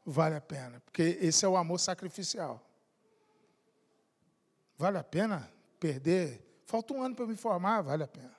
[0.06, 0.80] Vale a pena.
[0.80, 2.66] Porque esse é o amor sacrificial.
[4.78, 5.52] Vale a pena
[5.82, 6.64] perder?
[6.66, 8.36] Falta um ano para me formar, vale a pena.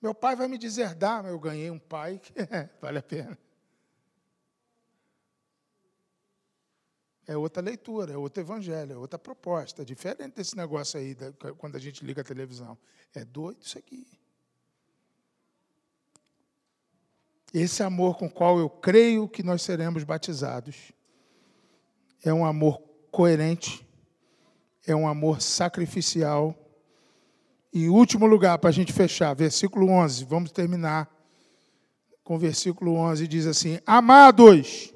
[0.00, 2.32] Meu pai vai me deserdar, mas eu ganhei um pai que
[2.80, 3.36] vale a pena.
[7.26, 9.82] É outra leitura, é outro evangelho, é outra proposta.
[9.82, 11.16] É diferente desse negócio aí,
[11.58, 12.78] quando a gente liga a televisão.
[13.14, 14.06] É doido isso aqui.
[17.52, 20.92] Esse amor com o qual eu creio que nós seremos batizados
[22.22, 23.86] é um amor coerente,
[24.86, 26.54] é um amor sacrificial.
[27.72, 31.10] E último lugar, para a gente fechar, versículo 11, vamos terminar
[32.22, 34.92] com o versículo 11, diz assim: Amados,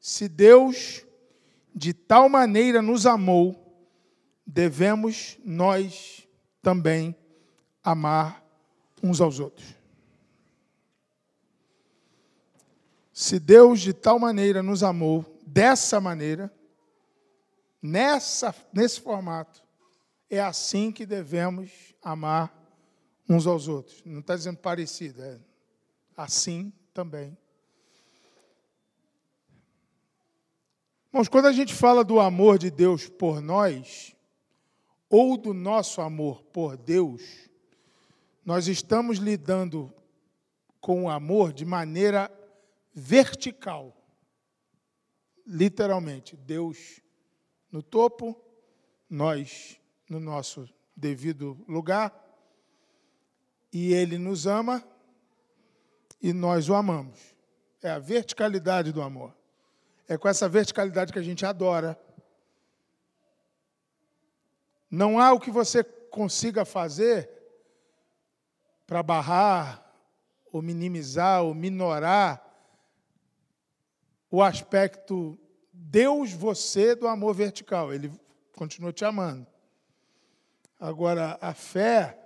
[0.00, 1.04] se Deus
[1.74, 3.68] de tal maneira nos amou,
[4.46, 6.26] devemos nós
[6.62, 7.14] também
[7.82, 8.44] amar
[9.02, 9.74] uns aos outros.
[13.12, 16.52] Se Deus de tal maneira nos amou, dessa maneira,
[17.82, 19.62] nessa, nesse formato,
[20.30, 21.70] é assim que devemos
[22.02, 22.54] amar
[23.28, 24.02] uns aos outros.
[24.04, 25.38] Não está dizendo parecido, é
[26.16, 27.36] assim também.
[31.10, 34.14] Mas quando a gente fala do amor de Deus por nós,
[35.08, 37.48] ou do nosso amor por Deus,
[38.44, 39.92] nós estamos lidando
[40.80, 42.30] com o amor de maneira
[42.94, 43.96] vertical.
[45.46, 47.00] Literalmente, Deus
[47.70, 48.38] no topo,
[49.08, 52.12] nós no nosso devido lugar,
[53.72, 54.82] e Ele nos ama
[56.20, 57.18] e nós o amamos.
[57.82, 59.37] É a verticalidade do amor.
[60.08, 62.00] É com essa verticalidade que a gente adora.
[64.90, 67.30] Não há o que você consiga fazer
[68.86, 69.84] para barrar,
[70.50, 72.42] ou minimizar, ou minorar
[74.30, 75.38] o aspecto
[75.72, 77.92] Deus você do amor vertical.
[77.92, 78.10] Ele
[78.52, 79.46] continua te amando.
[80.80, 82.18] Agora, a fé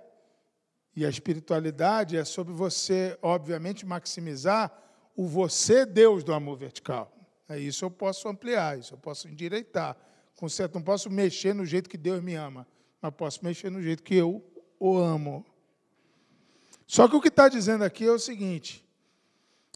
[0.95, 4.71] e a espiritualidade é sobre você, obviamente, maximizar
[5.15, 7.12] o você Deus do amor vertical.
[7.47, 9.97] É isso eu posso ampliar, isso eu posso endireitar.
[10.35, 12.67] Com certo, não posso mexer no jeito que Deus me ama,
[13.01, 14.43] mas posso mexer no jeito que eu
[14.79, 15.45] o amo.
[16.87, 18.83] Só que o que está dizendo aqui é o seguinte: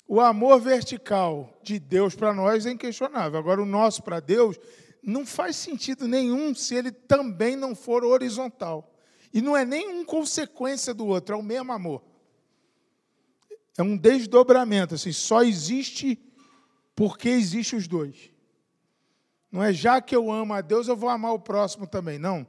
[0.07, 3.39] o amor vertical de Deus para nós é inquestionável.
[3.39, 4.57] Agora, o nosso para Deus
[5.03, 8.93] não faz sentido nenhum se ele também não for horizontal.
[9.33, 12.03] E não é nenhuma consequência do outro, é o mesmo amor.
[13.77, 16.19] É um desdobramento, assim, só existe
[16.97, 18.31] porque existe os dois.
[19.51, 22.17] Não é já que eu amo a Deus, eu vou amar o próximo também.
[22.17, 22.45] Não.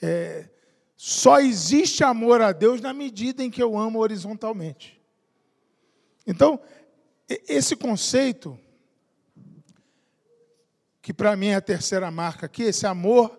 [0.00, 0.48] É,
[0.96, 4.98] só existe amor a Deus na medida em que eu amo horizontalmente.
[6.26, 6.58] Então,
[7.28, 8.58] esse conceito,
[11.02, 13.38] que para mim é a terceira marca aqui, esse amor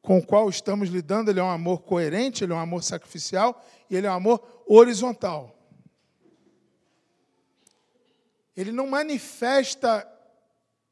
[0.00, 3.60] com o qual estamos lidando, ele é um amor coerente, ele é um amor sacrificial
[3.90, 5.57] e ele é um amor horizontal.
[8.58, 10.04] Ele não manifesta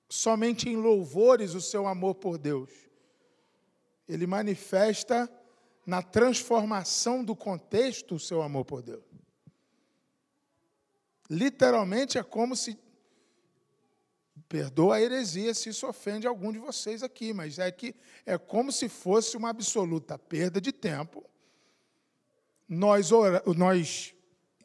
[0.09, 2.71] somente em louvores o seu amor por Deus.
[4.09, 5.29] Ele manifesta
[5.85, 9.03] na transformação do contexto o seu amor por Deus.
[11.29, 12.79] Literalmente é como se
[14.49, 18.71] Perdoa a heresia se isso ofende algum de vocês aqui, mas é que é como
[18.71, 21.29] se fosse uma absoluta perda de tempo
[22.69, 23.11] nós,
[23.57, 24.15] nós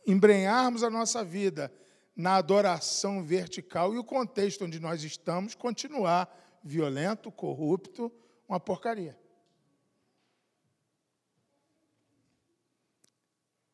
[0.05, 1.73] embrenharmos a nossa vida
[2.21, 6.31] na adoração vertical e o contexto onde nós estamos continuar
[6.63, 8.11] violento, corrupto,
[8.47, 9.17] uma porcaria.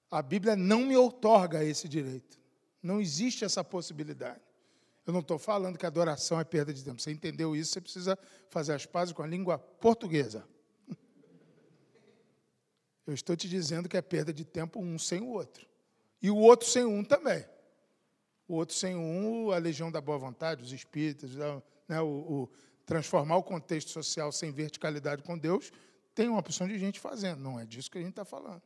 [0.10, 2.40] A Bíblia não me outorga esse direito.
[2.82, 4.40] Não existe essa possibilidade.
[5.06, 7.02] Eu não estou falando que adoração é perda de tempo.
[7.02, 8.18] Você entendeu isso, você precisa
[8.50, 10.48] fazer as pazes com a língua portuguesa.
[13.06, 15.68] Eu estou te dizendo que é perda de tempo um sem o outro.
[16.22, 17.46] E o outro sem um também.
[18.48, 21.36] O outro sem um, a legião da boa vontade, os espíritos,
[21.88, 22.50] né, o, o
[22.86, 25.72] transformar o contexto social sem verticalidade com Deus,
[26.16, 27.42] tem uma opção de gente fazendo.
[27.42, 28.62] Não é disso que a gente está falando.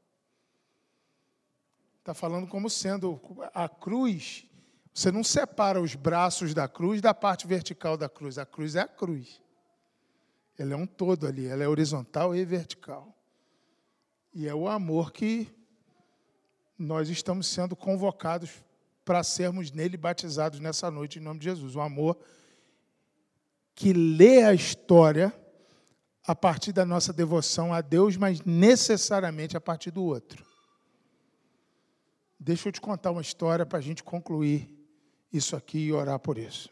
[1.99, 3.19] Está falando como sendo
[3.53, 4.45] a cruz
[4.93, 8.37] você não separa os braços da cruz da parte vertical da cruz.
[8.37, 9.41] A cruz é a cruz.
[10.57, 13.15] Ela é um todo ali, ela é horizontal e vertical.
[14.33, 15.47] E é o amor que
[16.77, 18.61] nós estamos sendo convocados
[19.11, 21.75] para sermos nele batizados nessa noite, em nome de Jesus.
[21.75, 22.17] O amor
[23.75, 25.37] que lê a história
[26.23, 30.45] a partir da nossa devoção a Deus, mas necessariamente a partir do outro.
[32.39, 34.73] Deixa eu te contar uma história para a gente concluir
[35.33, 36.69] isso aqui e orar por isso.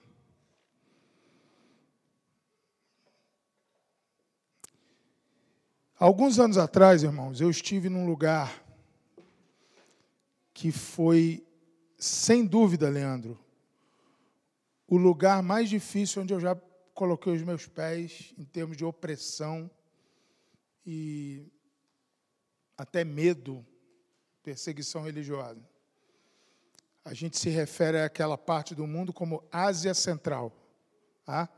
[5.97, 8.63] Alguns anos atrás, irmãos, eu estive num lugar
[10.53, 11.45] que foi,
[12.00, 13.38] sem dúvida, Leandro,
[14.88, 16.56] o lugar mais difícil onde eu já
[16.93, 19.70] coloquei os meus pés em termos de opressão
[20.86, 21.45] e
[22.78, 23.66] até medo,
[24.41, 25.62] perseguição religiosa.
[27.04, 30.56] A gente se refere àquela parte do mundo como Ásia Central.
[31.26, 31.50] Tá?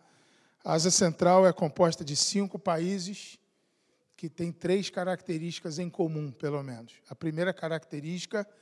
[0.64, 3.38] A Ásia Central é composta de cinco países
[4.18, 6.94] que têm três características em comum, pelo menos.
[7.10, 8.61] A primeira característica é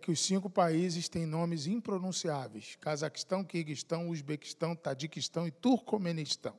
[0.00, 6.58] que os cinco países têm nomes impronunciáveis: Cazaquistão, Quirguistão, Uzbequistão, Tadiquistão e Turcomenistão.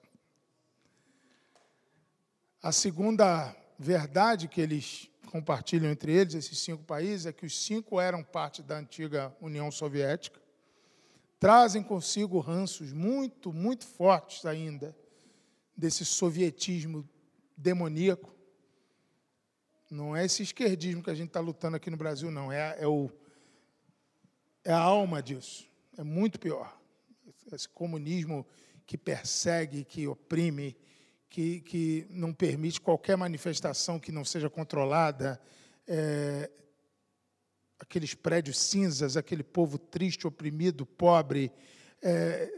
[2.62, 8.00] A segunda verdade que eles compartilham entre eles, esses cinco países, é que os cinco
[8.00, 10.40] eram parte da antiga União Soviética,
[11.40, 14.96] trazem consigo ranços muito, muito fortes ainda
[15.76, 17.08] desse sovietismo
[17.58, 18.33] demoníaco.
[19.94, 22.52] Não é esse esquerdismo que a gente está lutando aqui no Brasil, não.
[22.52, 23.12] É, é, o,
[24.64, 25.70] é a alma disso.
[25.96, 26.76] É muito pior.
[27.52, 28.44] Esse comunismo
[28.88, 30.76] que persegue, que oprime,
[31.30, 35.40] que, que não permite qualquer manifestação que não seja controlada,
[35.88, 36.50] é,
[37.78, 41.52] aqueles prédios cinzas, aquele povo triste, oprimido, pobre,
[42.02, 42.52] é,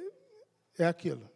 [0.79, 1.29] é aquilo.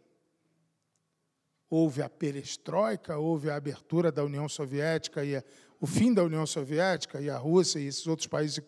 [1.69, 5.43] Houve a perestroika, houve a abertura da União Soviética e a,
[5.79, 8.59] o fim da União Soviética e a Rússia e esses outros países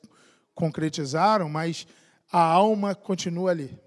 [0.55, 1.86] concretizaram, mas
[2.32, 3.78] a alma continua ali.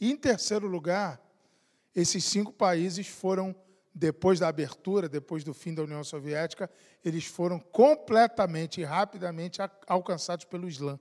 [0.00, 1.20] Em terceiro lugar,
[1.94, 3.54] esses cinco países foram,
[3.94, 6.70] depois da abertura, depois do fim da União Soviética,
[7.04, 10.98] eles foram completamente e rapidamente alcançados pelo Islã.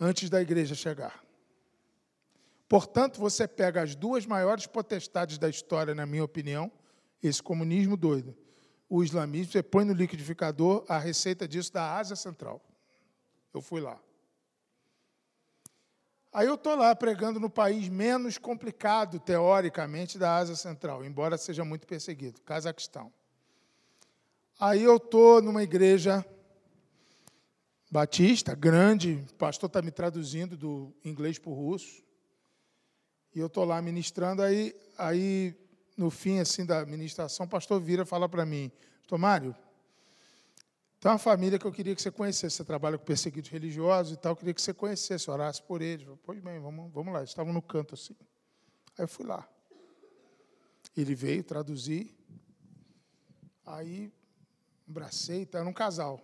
[0.00, 1.22] Antes da igreja chegar.
[2.68, 6.72] Portanto, você pega as duas maiores potestades da história, na minha opinião,
[7.22, 8.36] esse comunismo doido.
[8.88, 12.60] O islamismo, você põe no liquidificador a receita disso da Ásia Central.
[13.54, 13.98] Eu fui lá.
[16.32, 21.62] Aí eu estou lá pregando no país menos complicado, teoricamente, da Ásia Central, embora seja
[21.62, 23.12] muito perseguido, Cazaquistão.
[24.58, 26.24] Aí eu estou numa igreja
[27.90, 32.02] batista, grande, o pastor está me traduzindo do inglês para o russo,
[33.34, 35.54] e eu estou lá ministrando, aí, aí
[35.96, 38.70] no fim assim da ministração, o pastor vira fala para mim,
[39.00, 39.54] pastor Mário,
[41.02, 42.58] tem uma família que eu queria que você conhecesse.
[42.58, 46.04] Você trabalha com perseguidos religiosos e tal, eu queria que você conhecesse, orasse por eles.
[46.04, 47.18] Falei, pois bem, vamos, vamos lá.
[47.18, 48.14] Eles estavam no canto assim.
[48.96, 49.48] Aí eu fui lá.
[50.96, 52.16] Ele veio traduzir.
[53.66, 54.12] Aí
[54.88, 56.20] abracei, era um casal.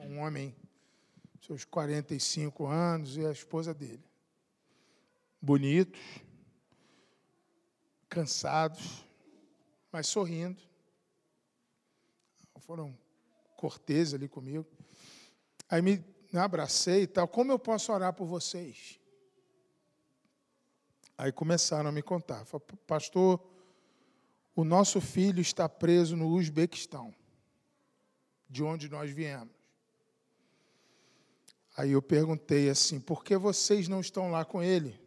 [0.00, 0.52] Um homem,
[1.40, 4.04] seus 45 anos, e a esposa dele.
[5.40, 6.00] Bonitos,
[8.14, 9.04] cansados,
[9.90, 10.62] mas sorrindo.
[12.60, 12.96] Foram
[13.56, 14.66] cortês ali comigo.
[15.68, 16.02] Aí me
[16.32, 17.28] abracei e tal.
[17.28, 18.98] Como eu posso orar por vocês?
[21.18, 22.44] Aí começaram a me contar.
[22.44, 23.44] Falaram, pastor,
[24.54, 27.14] o nosso filho está preso no Uzbequistão,
[28.48, 29.54] de onde nós viemos.
[31.76, 35.03] Aí eu perguntei assim: por que vocês não estão lá com ele?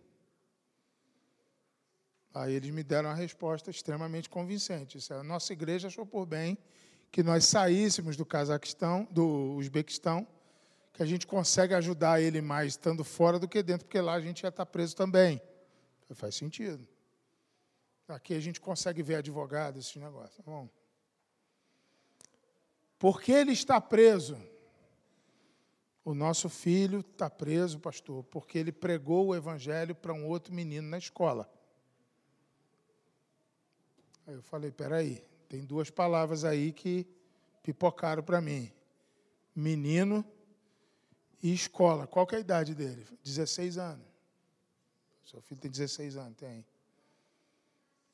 [2.34, 4.98] Aí eles me deram uma resposta extremamente convincente.
[5.12, 6.58] A nossa igreja achou por bem
[7.12, 10.28] que nós saíssemos do Cazaquistão, do Uzbequistão,
[10.94, 14.22] que a gente consegue ajudar ele mais estando fora do que dentro, porque lá a
[14.22, 15.42] gente já está preso também.
[16.12, 16.88] Faz sentido.
[18.08, 20.38] Aqui a gente consegue ver advogado, esse negócio.
[20.38, 20.70] Tá bom.
[22.98, 24.38] Por que ele está preso?
[26.04, 30.88] O nosso filho está preso, pastor, porque ele pregou o evangelho para um outro menino
[30.88, 31.52] na escola.
[34.28, 37.08] Aí eu falei, peraí, tem duas palavras aí que
[37.64, 38.70] pipocaram para mim:
[39.56, 40.24] menino
[41.42, 42.06] e escola.
[42.06, 43.08] Qual é a idade dele?
[43.24, 44.06] 16 anos.
[45.24, 46.66] Seu filho tem 16 anos, tem.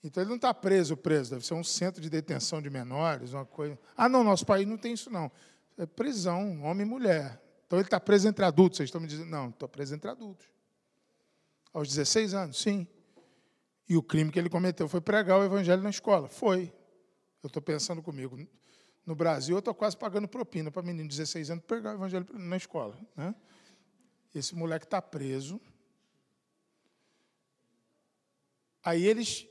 [0.03, 3.45] Então ele não está preso, preso, deve ser um centro de detenção de menores, uma
[3.45, 3.79] coisa.
[3.95, 5.31] Ah, não, nosso país não tem isso, não.
[5.77, 7.41] É prisão, homem e mulher.
[7.65, 9.29] Então ele está preso entre adultos, vocês estão me dizendo?
[9.29, 10.45] Não, estou preso entre adultos.
[11.71, 12.87] Aos 16 anos, sim.
[13.87, 16.27] E o crime que ele cometeu foi pregar o evangelho na escola.
[16.27, 16.73] Foi.
[17.41, 18.37] Eu estou pensando comigo.
[19.05, 22.25] No Brasil, eu estou quase pagando propina para menino de 16 anos pregar o evangelho
[22.33, 22.97] na escola.
[23.15, 23.35] Né?
[24.33, 25.59] Esse moleque está preso.
[28.83, 29.47] Aí eles.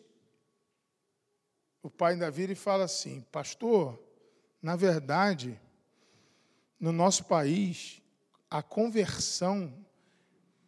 [1.83, 4.01] O pai ainda vira e fala assim: Pastor,
[4.63, 5.61] na verdade,
[6.81, 8.01] no nosso país,
[8.49, 9.73] a conversão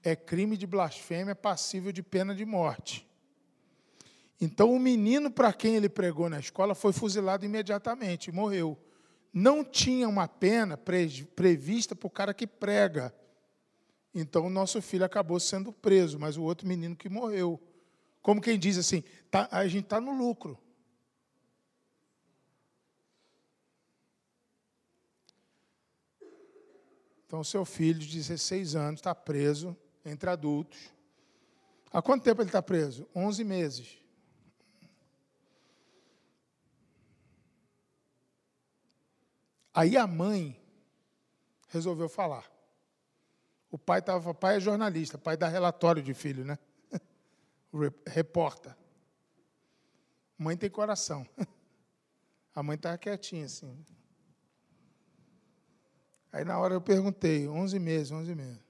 [0.02, 3.08] é crime de blasfêmia passível de pena de morte.
[4.40, 8.78] Então, o menino para quem ele pregou na escola foi fuzilado imediatamente, morreu.
[9.32, 13.14] Não tinha uma pena prevista para o cara que prega.
[14.14, 17.60] Então, o nosso filho acabou sendo preso, mas o outro menino que morreu.
[18.22, 20.58] Como quem diz assim, tá, a gente está no lucro.
[27.26, 30.78] Então, seu filho de 16 anos está preso entre adultos.
[31.92, 33.08] Há quanto tempo ele está preso?
[33.14, 34.03] 11 meses.
[39.74, 40.56] Aí a mãe
[41.68, 42.48] resolveu falar.
[43.68, 46.56] O pai estava, pai é jornalista, pai dá relatório de filho, né?
[48.06, 48.78] Reporta.
[50.38, 51.26] Mãe tem coração.
[52.54, 53.84] A mãe estava quietinha assim.
[56.30, 58.62] Aí na hora eu perguntei, 11 meses, 11 meses.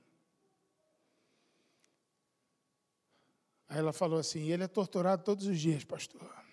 [3.69, 6.44] Aí ela falou assim, ele é torturado todos os dias, pastor.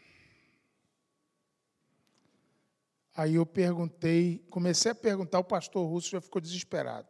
[3.21, 7.07] Aí eu perguntei, comecei a perguntar, o pastor russo já ficou desesperado,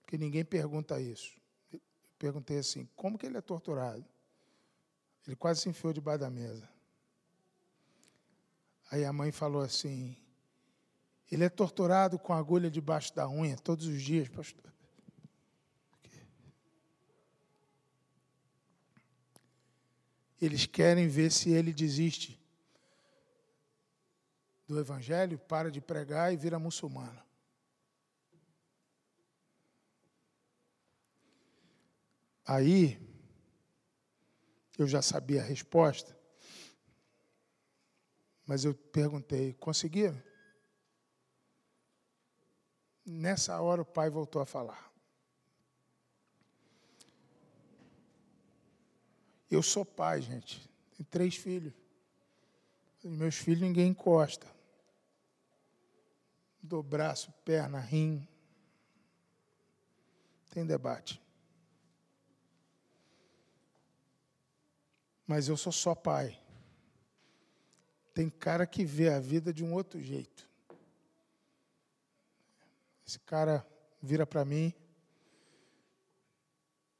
[0.00, 1.32] porque ninguém pergunta isso.
[1.72, 1.80] Eu
[2.16, 4.04] perguntei assim: como que ele é torturado?
[5.26, 6.68] Ele quase se enfiou debaixo da mesa.
[8.92, 10.16] Aí a mãe falou assim:
[11.32, 14.72] ele é torturado com agulha debaixo da unha todos os dias, pastor.
[20.40, 22.41] Eles querem ver se ele desiste
[24.66, 27.22] do Evangelho, para de pregar e vira muçulmano.
[32.44, 33.00] Aí,
[34.78, 36.16] eu já sabia a resposta,
[38.46, 40.20] mas eu perguntei: conseguiram?
[43.04, 44.92] Nessa hora o pai voltou a falar.
[49.50, 50.66] Eu sou pai, gente.
[50.96, 51.74] Tenho três filhos.
[53.02, 54.46] Meus filhos ninguém encosta.
[56.62, 58.26] Do braço, perna, rim.
[60.50, 61.20] Tem debate.
[65.26, 66.38] Mas eu sou só pai.
[68.14, 70.48] Tem cara que vê a vida de um outro jeito.
[73.06, 73.66] Esse cara
[74.00, 74.72] vira para mim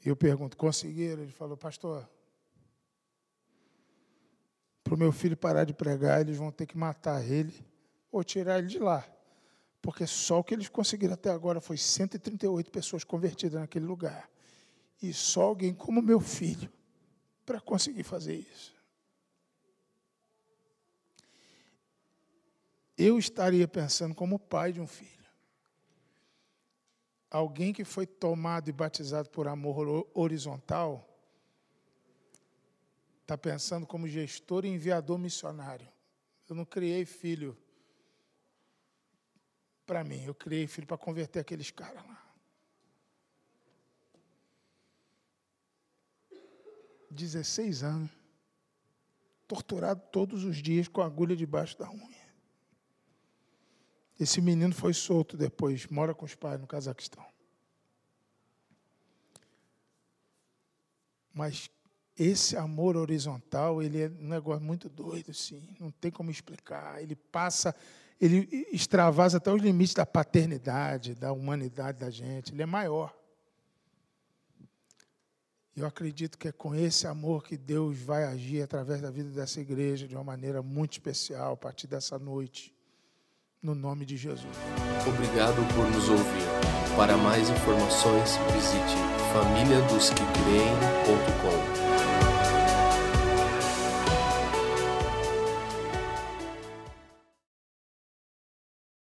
[0.04, 1.22] e eu pergunto: conseguiram?
[1.22, 2.08] Ele falou, pastor,
[4.92, 7.64] para o meu filho parar de pregar, eles vão ter que matar ele
[8.10, 9.02] ou tirar ele de lá.
[9.80, 14.28] Porque só o que eles conseguiram até agora foi 138 pessoas convertidas naquele lugar.
[15.00, 16.70] E só alguém como meu filho
[17.46, 18.74] para conseguir fazer isso.
[22.94, 25.10] Eu estaria pensando como pai de um filho.
[27.30, 31.11] Alguém que foi tomado e batizado por amor horizontal
[33.22, 35.88] está pensando como gestor e enviador missionário.
[36.48, 37.56] Eu não criei filho
[39.86, 42.22] para mim, eu criei filho para converter aqueles caras lá.
[47.10, 48.10] 16 anos,
[49.46, 52.22] torturado todos os dias com agulha debaixo da unha.
[54.18, 57.24] Esse menino foi solto depois, mora com os pais no Cazaquistão.
[61.34, 61.70] Mas
[62.18, 65.62] esse amor horizontal, ele é um negócio muito doido, sim.
[65.80, 67.02] Não tem como explicar.
[67.02, 67.74] Ele passa,
[68.20, 72.52] ele extravasa até os limites da paternidade, da humanidade da gente.
[72.52, 73.16] Ele é maior.
[75.74, 79.58] Eu acredito que é com esse amor que Deus vai agir através da vida dessa
[79.58, 82.74] igreja de uma maneira muito especial a partir dessa noite.
[83.62, 84.54] No nome de Jesus.
[85.06, 86.44] Obrigado por nos ouvir.
[86.94, 88.96] Para mais informações, visite
[89.32, 91.71] famíliadosquecreem.com.